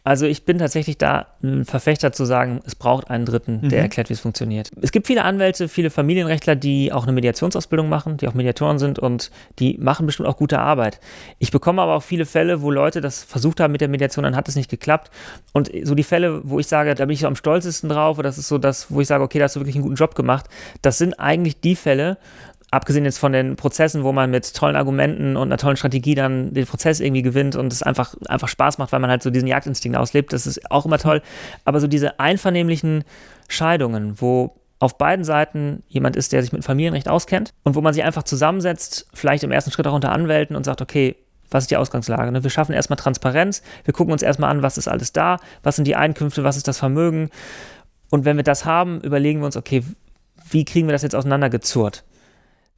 Also 0.06 0.26
ich 0.26 0.44
bin 0.44 0.58
tatsächlich 0.58 0.98
da 0.98 1.28
ein 1.42 1.64
Verfechter 1.64 2.12
zu 2.12 2.26
sagen, 2.26 2.60
es 2.66 2.74
braucht 2.74 3.08
einen 3.08 3.24
Dritten, 3.24 3.62
der 3.70 3.78
mhm. 3.78 3.84
erklärt, 3.84 4.10
wie 4.10 4.12
es 4.12 4.20
funktioniert. 4.20 4.70
Es 4.82 4.92
gibt 4.92 5.06
viele 5.06 5.24
Anwälte, 5.24 5.66
viele 5.66 5.88
Familienrechtler, 5.88 6.56
die 6.56 6.92
auch 6.92 7.04
eine 7.04 7.12
Mediationsausbildung 7.12 7.88
machen, 7.88 8.18
die 8.18 8.28
auch 8.28 8.34
Mediatoren 8.34 8.78
sind 8.78 8.98
und 8.98 9.30
die 9.58 9.78
machen 9.78 10.04
bestimmt 10.04 10.28
auch 10.28 10.36
gute 10.36 10.58
Arbeit. 10.58 11.00
Ich 11.38 11.50
bekomme 11.50 11.80
aber 11.80 11.94
auch 11.94 12.02
viele 12.02 12.26
Fälle, 12.26 12.60
wo 12.60 12.70
Leute 12.70 13.00
das 13.00 13.24
versucht 13.24 13.60
haben 13.60 13.72
mit 13.72 13.80
der 13.80 13.88
Mediation, 13.88 14.24
dann 14.24 14.36
hat 14.36 14.46
es 14.46 14.56
nicht 14.56 14.68
geklappt. 14.68 15.10
Und 15.54 15.70
so 15.84 15.94
die 15.94 16.02
Fälle, 16.02 16.42
wo 16.44 16.58
ich 16.58 16.66
sage, 16.66 16.94
da 16.94 17.06
bin 17.06 17.14
ich 17.14 17.20
so 17.20 17.26
am 17.26 17.36
stolzesten 17.36 17.88
drauf, 17.88 18.18
oder 18.18 18.28
das 18.28 18.36
ist 18.36 18.48
so 18.48 18.58
das, 18.58 18.90
wo 18.90 19.00
ich 19.00 19.08
sage, 19.08 19.24
okay, 19.24 19.38
da 19.38 19.46
hast 19.46 19.56
du 19.56 19.60
wirklich 19.60 19.76
einen 19.76 19.84
guten 19.84 19.96
Job 19.96 20.14
gemacht, 20.14 20.50
das 20.82 20.98
sind 20.98 21.18
eigentlich 21.18 21.62
die 21.62 21.76
Fälle, 21.76 22.18
abgesehen 22.74 23.04
jetzt 23.04 23.18
von 23.18 23.32
den 23.32 23.56
Prozessen, 23.56 24.04
wo 24.04 24.12
man 24.12 24.30
mit 24.30 24.54
tollen 24.54 24.76
Argumenten 24.76 25.36
und 25.36 25.48
einer 25.48 25.58
tollen 25.58 25.76
Strategie 25.76 26.14
dann 26.14 26.52
den 26.52 26.66
Prozess 26.66 27.00
irgendwie 27.00 27.22
gewinnt 27.22 27.56
und 27.56 27.72
es 27.72 27.82
einfach, 27.82 28.14
einfach 28.26 28.48
Spaß 28.48 28.78
macht, 28.78 28.92
weil 28.92 29.00
man 29.00 29.10
halt 29.10 29.22
so 29.22 29.30
diesen 29.30 29.48
Jagdinstinkt 29.48 29.96
auslebt, 29.96 30.32
das 30.32 30.46
ist 30.46 30.70
auch 30.70 30.84
immer 30.84 30.98
toll. 30.98 31.22
Aber 31.64 31.80
so 31.80 31.86
diese 31.86 32.18
einvernehmlichen 32.18 33.04
Scheidungen, 33.48 34.20
wo 34.20 34.56
auf 34.80 34.98
beiden 34.98 35.24
Seiten 35.24 35.82
jemand 35.88 36.16
ist, 36.16 36.32
der 36.32 36.42
sich 36.42 36.52
mit 36.52 36.64
Familienrecht 36.64 37.08
auskennt 37.08 37.54
und 37.62 37.74
wo 37.74 37.80
man 37.80 37.94
sich 37.94 38.02
einfach 38.02 38.24
zusammensetzt, 38.24 39.06
vielleicht 39.14 39.44
im 39.44 39.52
ersten 39.52 39.70
Schritt 39.70 39.86
auch 39.86 39.94
unter 39.94 40.12
Anwälten 40.12 40.56
und 40.56 40.64
sagt, 40.64 40.82
okay, 40.82 41.16
was 41.50 41.64
ist 41.64 41.70
die 41.70 41.76
Ausgangslage? 41.76 42.32
Ne? 42.32 42.42
Wir 42.42 42.50
schaffen 42.50 42.74
erstmal 42.74 42.96
Transparenz, 42.96 43.62
wir 43.84 43.94
gucken 43.94 44.12
uns 44.12 44.22
erstmal 44.22 44.50
an, 44.50 44.62
was 44.62 44.76
ist 44.76 44.88
alles 44.88 45.12
da, 45.12 45.38
was 45.62 45.76
sind 45.76 45.86
die 45.86 45.96
Einkünfte, 45.96 46.42
was 46.42 46.56
ist 46.56 46.66
das 46.66 46.78
Vermögen. 46.78 47.30
Und 48.10 48.24
wenn 48.24 48.36
wir 48.36 48.44
das 48.44 48.64
haben, 48.64 49.00
überlegen 49.00 49.40
wir 49.40 49.46
uns, 49.46 49.56
okay, 49.56 49.84
wie 50.50 50.64
kriegen 50.64 50.88
wir 50.88 50.92
das 50.92 51.02
jetzt 51.02 51.14
auseinandergezurrt? 51.14 52.04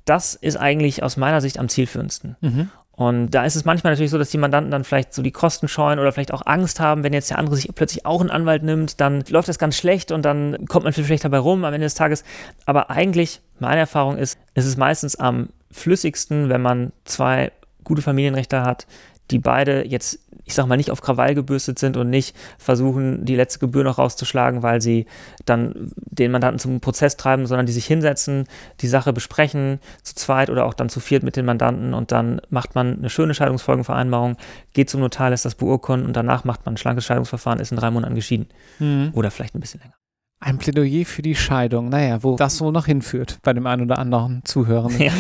Das 0.07 0.35
ist 0.35 0.57
eigentlich 0.57 1.03
aus 1.03 1.19
meiner 1.19 1.43
Sicht 1.43 1.59
am 1.59 1.69
zielführendsten. 1.69 2.37
Mhm. 2.41 2.71
Und 2.93 3.31
da 3.31 3.45
ist 3.45 3.57
es 3.57 3.67
manchmal 3.67 3.93
natürlich 3.93 4.11
so, 4.11 4.17
dass 4.17 4.31
die 4.31 4.39
Mandanten 4.39 4.71
dann 4.71 4.83
vielleicht 4.83 5.13
so 5.13 5.21
die 5.21 5.31
Kosten 5.31 5.69
scheuen 5.69 5.99
oder 5.99 6.13
vielleicht 6.13 6.33
auch 6.33 6.47
Angst 6.47 6.81
haben, 6.81 7.05
wenn 7.05 7.13
jetzt 7.13 7.29
der 7.29 7.39
andere 7.39 7.57
sich 7.57 7.69
plötzlich 7.75 8.07
auch 8.07 8.23
einen 8.23 8.31
Anwalt 8.31 8.63
nimmt, 8.63 9.03
dann 9.03 9.23
läuft 9.29 9.49
das 9.49 9.59
ganz 9.59 9.77
schlecht 9.77 10.13
und 10.13 10.23
dann 10.23 10.67
kommt 10.67 10.85
man 10.85 10.95
viel 10.95 11.05
schlechter 11.05 11.29
bei 11.29 11.37
rum 11.37 11.67
am 11.67 11.75
Ende 11.75 11.85
des 11.85 11.95
Tages. 11.95 12.25
Aber 12.65 12.89
eigentlich, 12.89 13.43
meine 13.59 13.81
Erfahrung 13.81 14.17
ist, 14.17 14.39
es 14.55 14.65
ist 14.65 14.79
meistens 14.79 15.15
am 15.17 15.51
flüssigsten, 15.71 16.49
wenn 16.49 16.63
man 16.63 16.93
zwei 17.05 17.53
gute 17.85 18.01
Familienrechte 18.01 18.63
hat, 18.63 18.87
die 19.31 19.41
beide 19.41 19.87
jetzt, 19.87 20.19
ich 20.47 20.55
sag 20.55 20.67
mal, 20.67 20.77
nicht 20.77 20.93
auf 20.93 21.03
Krawall 21.03 21.35
gebürstet 21.35 21.79
sind 21.79 21.97
und 21.97 22.09
nicht 22.09 22.35
versuchen, 22.57 23.25
die 23.25 23.35
letzte 23.35 23.59
Gebühr 23.59 23.83
noch 23.83 23.99
rauszuschlagen, 23.99 24.63
weil 24.63 24.81
sie 24.81 25.07
dann 25.45 25.91
den 25.97 26.31
Mandanten 26.31 26.61
zum 26.61 26.81
Prozess 26.81 27.17
treiben, 27.17 27.47
sondern 27.47 27.67
die 27.67 27.73
sich 27.73 27.85
hinsetzen, 27.85 28.47
die 28.81 28.87
Sache 28.87 29.13
besprechen, 29.13 29.81
zu 30.03 30.15
zweit 30.15 30.49
oder 30.49 30.65
auch 30.65 30.75
dann 30.75 30.89
zu 30.89 31.01
viert 31.01 31.25
mit 31.25 31.37
den 31.37 31.45
Mandanten 31.45 31.95
und 31.95 32.13
dann 32.13 32.41
macht 32.49 32.77
man 32.77 32.99
eine 32.99 33.11
schöne 33.11 33.35
Scheidungsfolgenvereinbarung, 33.35 34.37
geht 34.73 34.89
zum 34.89 35.01
Notar, 35.01 35.31
lässt 35.31 35.45
das 35.45 35.57
beurkunden 35.57 36.07
und 36.07 36.17
danach 36.17 36.45
macht 36.45 36.65
man 36.65 36.75
ein 36.75 36.79
schlankes 36.79 37.05
Scheidungsverfahren, 37.05 37.59
ist 37.59 37.73
in 37.73 37.79
drei 37.79 37.91
Monaten 37.91 38.15
geschieden. 38.15 38.47
Mhm. 38.79 39.11
Oder 39.15 39.33
vielleicht 39.33 39.57
ein 39.57 39.61
bisschen 39.61 39.81
länger. 39.81 39.95
Ein 40.39 40.59
Plädoyer 40.59 41.07
für 41.07 41.23
die 41.23 41.35
Scheidung. 41.35 41.89
Naja, 41.89 42.23
wo 42.23 42.37
das 42.37 42.61
wohl 42.61 42.73
noch 42.73 42.87
hinführt 42.87 43.39
bei 43.43 43.53
dem 43.55 43.67
einen 43.67 43.83
oder 43.83 43.99
anderen 43.99 44.43
Zuhörenden. 44.45 45.01
Ja. 45.01 45.13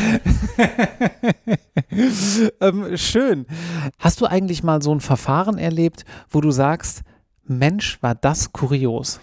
ähm, 2.60 2.96
schön. 2.96 3.46
Hast 3.98 4.20
du 4.20 4.26
eigentlich 4.26 4.62
mal 4.62 4.82
so 4.82 4.94
ein 4.94 5.00
Verfahren 5.00 5.56
erlebt, 5.56 6.04
wo 6.28 6.40
du 6.40 6.50
sagst, 6.50 7.02
Mensch, 7.44 8.02
war 8.02 8.14
das 8.14 8.52
kurios? 8.52 9.20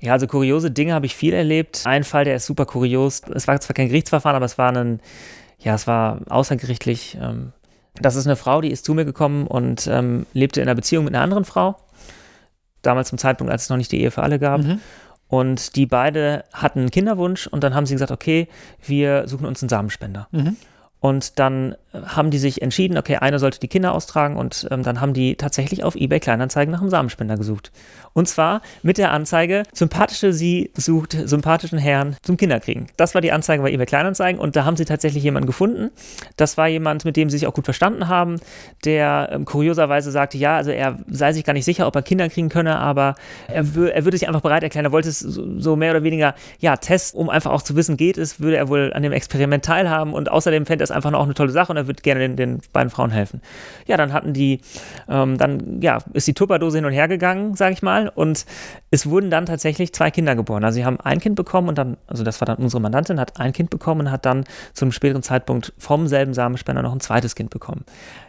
Ja, 0.00 0.12
also 0.12 0.26
kuriose 0.26 0.70
Dinge 0.70 0.94
habe 0.94 1.06
ich 1.06 1.14
viel 1.14 1.32
erlebt. 1.32 1.82
Ein 1.84 2.04
Fall, 2.04 2.24
der 2.24 2.36
ist 2.36 2.46
super 2.46 2.66
kurios. 2.66 3.22
Es 3.32 3.46
war 3.46 3.60
zwar 3.60 3.74
kein 3.74 3.88
Gerichtsverfahren, 3.88 4.36
aber 4.36 4.46
es 4.46 4.58
war 4.58 4.74
ein, 4.76 5.00
ja, 5.58 5.74
es 5.74 5.86
war 5.86 6.20
außergerichtlich. 6.28 7.18
Ähm, 7.20 7.52
das 8.00 8.16
ist 8.16 8.26
eine 8.26 8.36
Frau, 8.36 8.60
die 8.60 8.70
ist 8.70 8.84
zu 8.84 8.94
mir 8.94 9.04
gekommen 9.04 9.46
und 9.46 9.86
ähm, 9.86 10.26
lebte 10.32 10.60
in 10.60 10.68
einer 10.68 10.74
Beziehung 10.74 11.04
mit 11.04 11.14
einer 11.14 11.22
anderen 11.22 11.44
Frau. 11.44 11.76
Damals 12.82 13.08
zum 13.08 13.18
Zeitpunkt, 13.18 13.52
als 13.52 13.64
es 13.64 13.70
noch 13.70 13.78
nicht 13.78 13.90
die 13.90 14.00
Ehe 14.00 14.10
für 14.10 14.22
alle 14.22 14.38
gab. 14.38 14.62
Mhm. 14.62 14.80
Und 15.28 15.76
die 15.76 15.86
beide 15.86 16.44
hatten 16.52 16.80
einen 16.80 16.90
Kinderwunsch 16.90 17.46
und 17.46 17.64
dann 17.64 17.74
haben 17.74 17.86
sie 17.86 17.94
gesagt, 17.94 18.12
okay, 18.12 18.48
wir 18.84 19.26
suchen 19.26 19.46
uns 19.46 19.62
einen 19.62 19.68
Samenspender. 19.68 20.28
Mhm. 20.30 20.56
Und 21.06 21.38
dann 21.38 21.76
haben 22.04 22.32
die 22.32 22.38
sich 22.38 22.62
entschieden, 22.62 22.98
okay, 22.98 23.16
einer 23.18 23.38
sollte 23.38 23.60
die 23.60 23.68
Kinder 23.68 23.94
austragen 23.94 24.36
und 24.36 24.66
ähm, 24.72 24.82
dann 24.82 25.00
haben 25.00 25.14
die 25.14 25.36
tatsächlich 25.36 25.84
auf 25.84 25.94
eBay 25.94 26.18
Kleinanzeigen 26.18 26.72
nach 26.72 26.80
einem 26.80 26.90
Samenspender 26.90 27.36
gesucht. 27.36 27.70
Und 28.12 28.28
zwar 28.28 28.60
mit 28.82 28.98
der 28.98 29.12
Anzeige, 29.12 29.62
sympathische 29.72 30.32
sie 30.32 30.70
sucht 30.74 31.16
sympathischen 31.24 31.78
Herrn 31.78 32.16
zum 32.22 32.36
Kinderkriegen. 32.36 32.86
Das 32.96 33.14
war 33.14 33.20
die 33.20 33.30
Anzeige 33.30 33.62
bei 33.62 33.70
eBay 33.70 33.86
Kleinanzeigen 33.86 34.40
und 34.40 34.56
da 34.56 34.64
haben 34.64 34.76
sie 34.76 34.84
tatsächlich 34.84 35.22
jemanden 35.22 35.46
gefunden. 35.46 35.90
Das 36.36 36.56
war 36.56 36.66
jemand, 36.66 37.04
mit 37.04 37.16
dem 37.16 37.30
sie 37.30 37.38
sich 37.38 37.46
auch 37.46 37.54
gut 37.54 37.66
verstanden 37.66 38.08
haben, 38.08 38.40
der 38.84 39.28
ähm, 39.30 39.44
kurioserweise 39.44 40.10
sagte, 40.10 40.38
ja, 40.38 40.56
also 40.56 40.72
er 40.72 40.98
sei 41.08 41.32
sich 41.32 41.44
gar 41.44 41.52
nicht 41.52 41.64
sicher, 41.64 41.86
ob 41.86 41.94
er 41.94 42.02
Kinder 42.02 42.28
kriegen 42.28 42.48
könne, 42.48 42.78
aber 42.78 43.14
er, 43.46 43.64
er 43.64 44.04
würde 44.04 44.18
sich 44.18 44.26
einfach 44.26 44.40
bereit 44.40 44.64
erklären. 44.64 44.86
Er 44.86 44.92
wollte 44.92 45.08
es 45.08 45.20
so, 45.20 45.60
so 45.60 45.76
mehr 45.76 45.92
oder 45.92 46.02
weniger, 46.02 46.34
ja, 46.58 46.76
testen, 46.76 47.20
um 47.20 47.30
einfach 47.30 47.52
auch 47.52 47.62
zu 47.62 47.76
wissen, 47.76 47.96
geht 47.96 48.18
es, 48.18 48.40
würde 48.40 48.56
er 48.56 48.68
wohl 48.68 48.92
an 48.92 49.04
dem 49.04 49.12
Experiment 49.12 49.64
teilhaben 49.64 50.12
und 50.14 50.30
außerdem 50.30 50.66
fände 50.66 50.82
er 50.82 50.86
es 50.86 50.90
einfach 50.96 51.10
noch 51.10 51.22
eine 51.22 51.34
tolle 51.34 51.50
Sache 51.50 51.72
und 51.72 51.76
er 51.76 51.86
würde 51.86 52.02
gerne 52.02 52.20
den, 52.20 52.36
den 52.36 52.60
beiden 52.72 52.90
Frauen 52.90 53.10
helfen. 53.10 53.40
Ja, 53.86 53.96
dann 53.96 54.12
hatten 54.12 54.32
die, 54.32 54.60
ähm, 55.08 55.38
dann, 55.38 55.80
ja, 55.80 55.98
ist 56.12 56.26
die 56.26 56.34
Tupperdose 56.34 56.78
hin 56.78 56.84
und 56.84 56.92
her 56.92 57.08
gegangen, 57.08 57.54
sage 57.54 57.74
ich 57.74 57.82
mal, 57.82 58.08
und 58.08 58.46
es 58.90 59.08
wurden 59.08 59.30
dann 59.30 59.46
tatsächlich 59.46 59.92
zwei 59.92 60.10
Kinder 60.10 60.34
geboren. 60.34 60.64
Also 60.64 60.76
sie 60.76 60.84
haben 60.84 60.98
ein 61.00 61.20
Kind 61.20 61.36
bekommen 61.36 61.68
und 61.68 61.78
dann, 61.78 61.96
also 62.06 62.24
das 62.24 62.40
war 62.40 62.46
dann 62.46 62.56
unsere 62.58 62.80
Mandantin, 62.80 63.20
hat 63.20 63.38
ein 63.38 63.52
Kind 63.52 63.70
bekommen 63.70 64.02
und 64.02 64.10
hat 64.10 64.26
dann 64.26 64.44
zu 64.72 64.84
einem 64.84 64.92
späteren 64.92 65.22
Zeitpunkt 65.22 65.72
vom 65.78 66.06
selben 66.06 66.34
Samenspender 66.34 66.82
noch 66.82 66.92
ein 66.92 67.00
zweites 67.00 67.34
Kind 67.34 67.50
bekommen. 67.50 67.84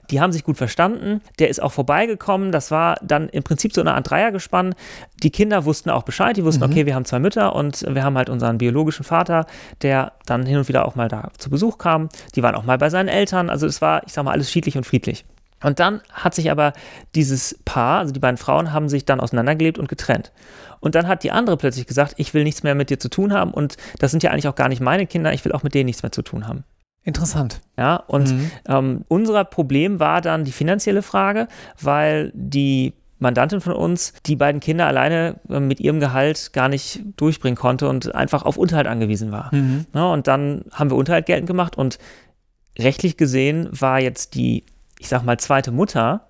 Die 0.09 0.21
haben 0.21 0.31
sich 0.31 0.43
gut 0.43 0.57
verstanden. 0.57 1.21
Der 1.39 1.49
ist 1.49 1.61
auch 1.61 1.71
vorbeigekommen. 1.71 2.51
Das 2.51 2.71
war 2.71 2.97
dann 3.01 3.29
im 3.29 3.43
Prinzip 3.43 3.73
so 3.73 3.81
eine 3.81 3.93
Art 3.93 4.09
Dreiergespann. 4.09 4.75
Die 5.23 5.31
Kinder 5.31 5.65
wussten 5.65 5.89
auch 5.89 6.03
Bescheid. 6.03 6.37
Die 6.37 6.43
wussten, 6.43 6.63
mhm. 6.63 6.71
okay, 6.71 6.85
wir 6.85 6.95
haben 6.95 7.05
zwei 7.05 7.19
Mütter 7.19 7.55
und 7.55 7.85
wir 7.87 8.03
haben 8.03 8.17
halt 8.17 8.29
unseren 8.29 8.57
biologischen 8.57 9.03
Vater, 9.03 9.45
der 9.81 10.13
dann 10.25 10.45
hin 10.45 10.57
und 10.57 10.67
wieder 10.67 10.85
auch 10.85 10.95
mal 10.95 11.07
da 11.07 11.29
zu 11.37 11.49
Besuch 11.49 11.77
kam. 11.77 12.09
Die 12.35 12.43
waren 12.43 12.55
auch 12.55 12.63
mal 12.63 12.77
bei 12.77 12.89
seinen 12.89 13.09
Eltern. 13.09 13.49
Also 13.49 13.67
es 13.67 13.81
war, 13.81 14.05
ich 14.05 14.13
sag 14.13 14.23
mal, 14.23 14.31
alles 14.31 14.51
schiedlich 14.51 14.77
und 14.77 14.85
friedlich. 14.85 15.25
Und 15.63 15.79
dann 15.79 16.01
hat 16.11 16.35
sich 16.35 16.51
aber 16.51 16.73
dieses 17.15 17.59
Paar, 17.65 17.99
also 17.99 18.13
die 18.13 18.19
beiden 18.19 18.37
Frauen, 18.37 18.73
haben 18.73 18.89
sich 18.89 19.05
dann 19.05 19.19
auseinandergelebt 19.19 19.79
und 19.79 19.89
getrennt. 19.89 20.31
Und 20.79 20.93
dann 20.93 21.07
hat 21.07 21.23
die 21.23 21.31
andere 21.31 21.57
plötzlich 21.57 21.87
gesagt, 21.87 22.13
ich 22.17 22.33
will 22.33 22.43
nichts 22.43 22.61
mehr 22.63 22.75
mit 22.75 22.89
dir 22.89 22.99
zu 22.99 23.09
tun 23.09 23.33
haben 23.33 23.51
und 23.51 23.77
das 23.97 24.11
sind 24.11 24.21
ja 24.21 24.29
eigentlich 24.29 24.47
auch 24.47 24.55
gar 24.55 24.69
nicht 24.69 24.81
meine 24.81 25.07
Kinder, 25.07 25.33
ich 25.33 25.43
will 25.43 25.51
auch 25.51 25.63
mit 25.63 25.73
denen 25.73 25.87
nichts 25.87 26.03
mehr 26.03 26.11
zu 26.11 26.21
tun 26.21 26.47
haben. 26.47 26.63
Interessant. 27.07 27.61
Ja, 27.77 27.95
und 27.95 28.31
mhm. 28.31 28.51
ähm, 28.67 29.05
unser 29.07 29.43
Problem 29.45 29.99
war 29.99 30.21
dann 30.21 30.43
die 30.43 30.51
finanzielle 30.51 31.01
Frage, 31.01 31.47
weil 31.81 32.31
die 32.35 32.93
Mandantin 33.19 33.61
von 33.61 33.73
uns 33.73 34.13
die 34.25 34.35
beiden 34.35 34.59
Kinder 34.59 34.85
alleine 34.85 35.39
äh, 35.49 35.59
mit 35.59 35.79
ihrem 35.79 35.99
Gehalt 35.99 36.53
gar 36.53 36.69
nicht 36.69 37.01
durchbringen 37.15 37.57
konnte 37.57 37.87
und 37.87 38.13
einfach 38.13 38.43
auf 38.43 38.57
Unterhalt 38.57 38.87
angewiesen 38.87 39.31
war. 39.31 39.53
Mhm. 39.55 39.85
Ja, 39.93 40.11
und 40.11 40.27
dann 40.27 40.65
haben 40.71 40.91
wir 40.91 40.97
Unterhalt 40.97 41.25
geltend 41.25 41.47
gemacht 41.47 41.77
und 41.77 41.97
rechtlich 42.77 43.17
gesehen 43.17 43.69
war 43.71 43.99
jetzt 43.99 44.35
die 44.35 44.63
ich 44.99 45.07
sag 45.07 45.23
mal, 45.23 45.37
zweite 45.37 45.71
Mutter, 45.71 46.27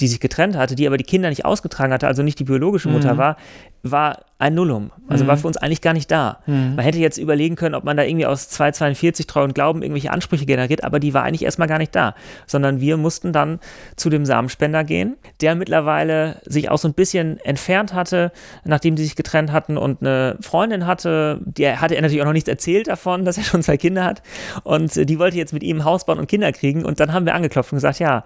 die 0.00 0.08
sich 0.08 0.20
getrennt 0.20 0.56
hatte, 0.56 0.74
die 0.76 0.86
aber 0.86 0.96
die 0.96 1.04
Kinder 1.04 1.28
nicht 1.28 1.44
ausgetragen 1.44 1.92
hatte, 1.92 2.06
also 2.06 2.22
nicht 2.22 2.38
die 2.38 2.44
biologische 2.44 2.88
Mutter 2.88 3.14
mhm. 3.14 3.18
war, 3.18 3.36
war 3.82 4.24
ein 4.38 4.54
Nullum. 4.54 4.92
Also 5.08 5.24
mhm. 5.24 5.28
war 5.28 5.36
für 5.36 5.46
uns 5.48 5.56
eigentlich 5.56 5.80
gar 5.80 5.92
nicht 5.92 6.10
da. 6.10 6.38
Mhm. 6.46 6.76
Man 6.76 6.84
hätte 6.84 6.98
jetzt 6.98 7.18
überlegen 7.18 7.56
können, 7.56 7.74
ob 7.74 7.82
man 7.84 7.96
da 7.96 8.04
irgendwie 8.04 8.26
aus 8.26 8.48
242 8.48 9.26
Treu 9.26 9.42
und 9.42 9.54
Glauben 9.54 9.82
irgendwelche 9.82 10.12
Ansprüche 10.12 10.46
generiert, 10.46 10.84
aber 10.84 11.00
die 11.00 11.12
war 11.12 11.24
eigentlich 11.24 11.44
erstmal 11.44 11.66
gar 11.66 11.78
nicht 11.78 11.94
da. 11.94 12.14
Sondern 12.46 12.80
wir 12.80 12.96
mussten 12.96 13.32
dann 13.32 13.58
zu 13.96 14.10
dem 14.10 14.24
Samenspender 14.24 14.84
gehen, 14.84 15.16
der 15.40 15.56
mittlerweile 15.56 16.40
sich 16.44 16.70
auch 16.70 16.78
so 16.78 16.86
ein 16.86 16.94
bisschen 16.94 17.40
entfernt 17.40 17.94
hatte, 17.94 18.30
nachdem 18.64 18.94
die 18.94 19.02
sich 19.02 19.16
getrennt 19.16 19.52
hatten 19.52 19.76
und 19.76 20.02
eine 20.02 20.36
Freundin 20.40 20.86
hatte, 20.86 21.40
der 21.44 21.80
hatte 21.80 21.96
er 21.96 22.02
natürlich 22.02 22.22
auch 22.22 22.26
noch 22.26 22.32
nichts 22.32 22.48
erzählt 22.48 22.86
davon, 22.86 23.24
dass 23.24 23.38
er 23.38 23.44
schon 23.44 23.62
zwei 23.62 23.76
Kinder 23.76 24.04
hat. 24.04 24.22
Und 24.62 24.94
die 24.94 25.18
wollte 25.18 25.36
jetzt 25.36 25.52
mit 25.52 25.64
ihm 25.64 25.78
ein 25.78 25.84
Haus 25.84 26.06
bauen 26.06 26.18
und 26.18 26.28
Kinder 26.28 26.52
kriegen. 26.52 26.84
Und 26.84 27.00
dann 27.00 27.12
haben 27.12 27.26
wir 27.26 27.34
angeklopft 27.34 27.72
und 27.72 27.76
gesagt, 27.76 27.98
ja, 27.98 28.24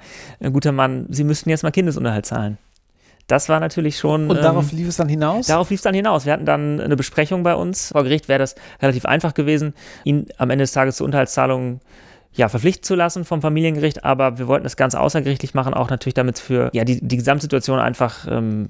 guter 0.53 0.73
Mann, 0.73 1.07
Sie 1.09 1.25
müssten 1.25 1.49
jetzt 1.49 1.63
mal 1.63 1.71
Kindesunterhalt 1.71 2.27
zahlen. 2.27 2.59
Das 3.33 3.49
war 3.49 3.61
natürlich 3.61 3.97
schon. 3.97 4.29
Und 4.29 4.43
darauf 4.43 4.73
ähm, 4.73 4.79
lief 4.79 4.89
es 4.89 4.97
dann 4.97 5.09
hinaus? 5.09 5.47
Darauf 5.47 5.71
lief 5.71 5.79
es 5.79 5.83
dann 5.83 5.95
hinaus. 5.95 6.27
Wir 6.27 6.35
hatten 6.35 6.45
dann 6.45 6.83
eine 6.83 6.97
Besprechung 6.97 7.43
bei 7.43 7.55
uns. 7.55 7.89
Vor 7.89 8.03
Gericht 8.03 8.29
wäre 8.29 8.39
das 8.39 8.57
relativ 8.83 9.07
einfach 9.07 9.33
gewesen, 9.33 9.73
ihn 10.05 10.27
am 10.37 10.51
Ende 10.51 10.65
des 10.65 10.73
Tages 10.73 10.97
zur 10.97 11.07
Unterhaltszahlung 11.07 11.81
ja, 12.35 12.51
verpflichten 12.51 12.85
zu 12.85 12.95
lassen 12.95 13.25
vom 13.25 13.41
Familiengericht, 13.41 14.05
aber 14.05 14.37
wir 14.37 14.49
wollten 14.49 14.65
das 14.65 14.77
Ganze 14.77 15.01
außergerichtlich 15.01 15.55
machen, 15.55 15.73
auch 15.73 15.89
natürlich 15.89 16.13
damit 16.13 16.39
für 16.39 16.69
ja, 16.75 16.85
die, 16.85 17.01
die 17.01 17.17
Gesamtsituation 17.17 17.79
einfach 17.79 18.27
ähm, 18.31 18.69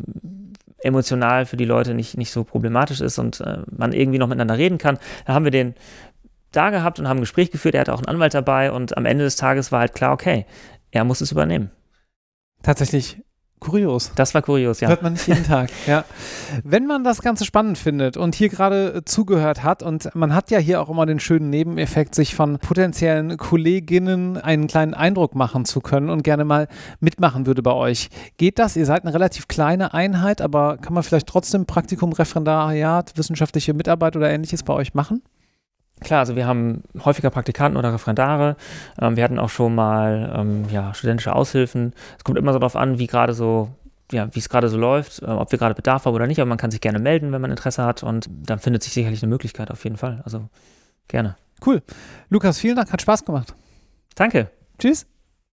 emotional 0.79 1.45
für 1.45 1.57
die 1.57 1.65
Leute 1.65 1.95
nicht, 1.95 2.17
nicht 2.17 2.31
so 2.31 2.45
problematisch 2.45 3.01
ist 3.01 3.19
und 3.19 3.41
äh, 3.41 3.59
man 3.69 3.93
irgendwie 3.93 4.21
noch 4.21 4.29
miteinander 4.29 4.59
reden 4.59 4.79
kann. 4.79 4.97
Da 5.27 5.35
haben 5.35 5.45
wir 5.45 5.51
den 5.51 5.75
da 6.53 6.71
gehabt 6.71 7.01
und 7.01 7.09
haben 7.09 7.19
ein 7.19 7.23
Gespräch 7.23 7.51
geführt. 7.51 7.75
Er 7.75 7.81
hatte 7.81 7.95
auch 7.95 7.99
einen 7.99 8.15
Anwalt 8.15 8.35
dabei 8.35 8.71
und 8.71 8.97
am 8.97 9.07
Ende 9.07 9.25
des 9.25 9.35
Tages 9.35 9.73
war 9.73 9.81
halt 9.81 9.93
klar, 9.93 10.13
okay, 10.13 10.47
er 10.93 11.03
muss 11.03 11.21
es 11.21 11.33
übernehmen. 11.33 11.73
Tatsächlich 12.63 13.23
Kurios. 13.63 14.11
Das 14.17 14.35
war 14.35 14.43
kurios, 14.43 14.81
ja. 14.81 14.89
Hört 14.89 15.03
man 15.03 15.13
nicht 15.13 15.29
jeden 15.29 15.45
Tag, 15.45 15.71
ja. 15.87 16.05
Wenn 16.65 16.87
man 16.87 17.05
das 17.05 17.23
Ganze 17.23 17.45
spannend 17.45 17.79
findet 17.79 18.17
und 18.17 18.35
hier 18.35 18.49
gerade 18.49 18.95
äh, 18.97 19.05
zugehört 19.05 19.63
hat 19.63 19.85
und 19.85 20.13
man 20.15 20.35
hat 20.35 20.51
ja 20.51 20.59
hier 20.59 20.81
auch 20.83 20.91
immer 20.91 21.07
den 21.07 21.21
schönen 21.21 21.49
Nebeneffekt, 21.49 22.15
sich 22.15 22.35
von 22.35 22.59
potenziellen 22.59 23.37
Kolleginnen 23.37 24.37
einen 24.37 24.67
kleinen 24.67 24.95
Eindruck 24.95 25.37
machen 25.37 25.65
zu 25.65 25.81
können 25.81 26.11
und 26.11 26.25
gerne 26.25 26.45
mal 26.45 26.67
mitmachen 26.99 27.47
würde 27.47 27.63
bei 27.63 27.73
euch. 27.73 28.09
Geht 28.37 28.59
das? 28.59 28.77
Ihr 28.77 28.85
seid 28.85 29.05
eine 29.05 29.15
relativ 29.15 29.47
kleine 29.47 29.95
Einheit, 29.95 30.41
aber 30.41 30.77
kann 30.79 30.95
man 30.95 31.05
vielleicht 31.05 31.29
trotzdem 31.29 31.65
Praktikum, 31.65 32.13
Referendariat, 32.13 33.17
wissenschaftliche 33.17 33.75
Mitarbeit 33.75 34.17
oder 34.17 34.29
ähnliches 34.29 34.65
bei 34.65 34.75
euch 34.75 34.95
machen? 34.95 35.23
Klar, 36.03 36.21
also 36.21 36.37
wir 36.37 36.47
haben 36.47 36.83
häufiger 37.05 37.31
Praktikanten 37.31 37.77
oder 37.77 37.93
Referendare. 37.93 38.57
Ähm, 39.01 39.17
wir 39.17 39.25
hatten 39.25 39.39
auch 39.39 39.51
schon 39.51 39.75
mal 39.75 40.33
ähm, 40.37 40.65
ja, 40.71 40.95
studentische 40.95 41.35
Aushilfen. 41.35 41.93
Es 42.19 42.25
kommt 42.25 42.39
immer 42.39 42.53
so 42.53 42.59
darauf 42.59 42.77
an, 42.77 42.99
wie 42.99 43.07
gerade 43.07 43.33
so 43.35 43.69
ja, 44.13 44.29
wie 44.35 44.39
es 44.39 44.49
gerade 44.49 44.69
so 44.69 44.77
läuft, 44.77 45.23
äh, 45.23 45.27
ob 45.27 45.51
wir 45.53 45.59
gerade 45.59 45.75
Bedarf 45.75 46.05
haben 46.05 46.15
oder 46.15 46.27
nicht, 46.27 46.39
aber 46.39 46.49
man 46.49 46.59
kann 46.59 46.71
sich 46.71 46.81
gerne 46.81 46.99
melden, 46.99 47.33
wenn 47.33 47.41
man 47.41 47.51
Interesse 47.51 47.83
hat 47.85 48.03
und 48.03 48.29
dann 48.31 48.59
findet 48.59 48.83
sich 48.83 48.93
sicherlich 48.93 49.23
eine 49.23 49.31
Möglichkeit 49.31 49.71
auf 49.71 49.83
jeden 49.85 49.97
Fall. 49.97 50.21
Also 50.25 50.49
gerne. 51.09 51.37
Cool. 51.65 51.83
Lukas, 52.29 52.59
vielen 52.59 52.77
Dank, 52.77 52.93
hat 52.93 53.03
Spaß 53.03 53.25
gemacht. 53.25 53.55
Danke. 54.15 54.51
Tschüss. 54.79 55.07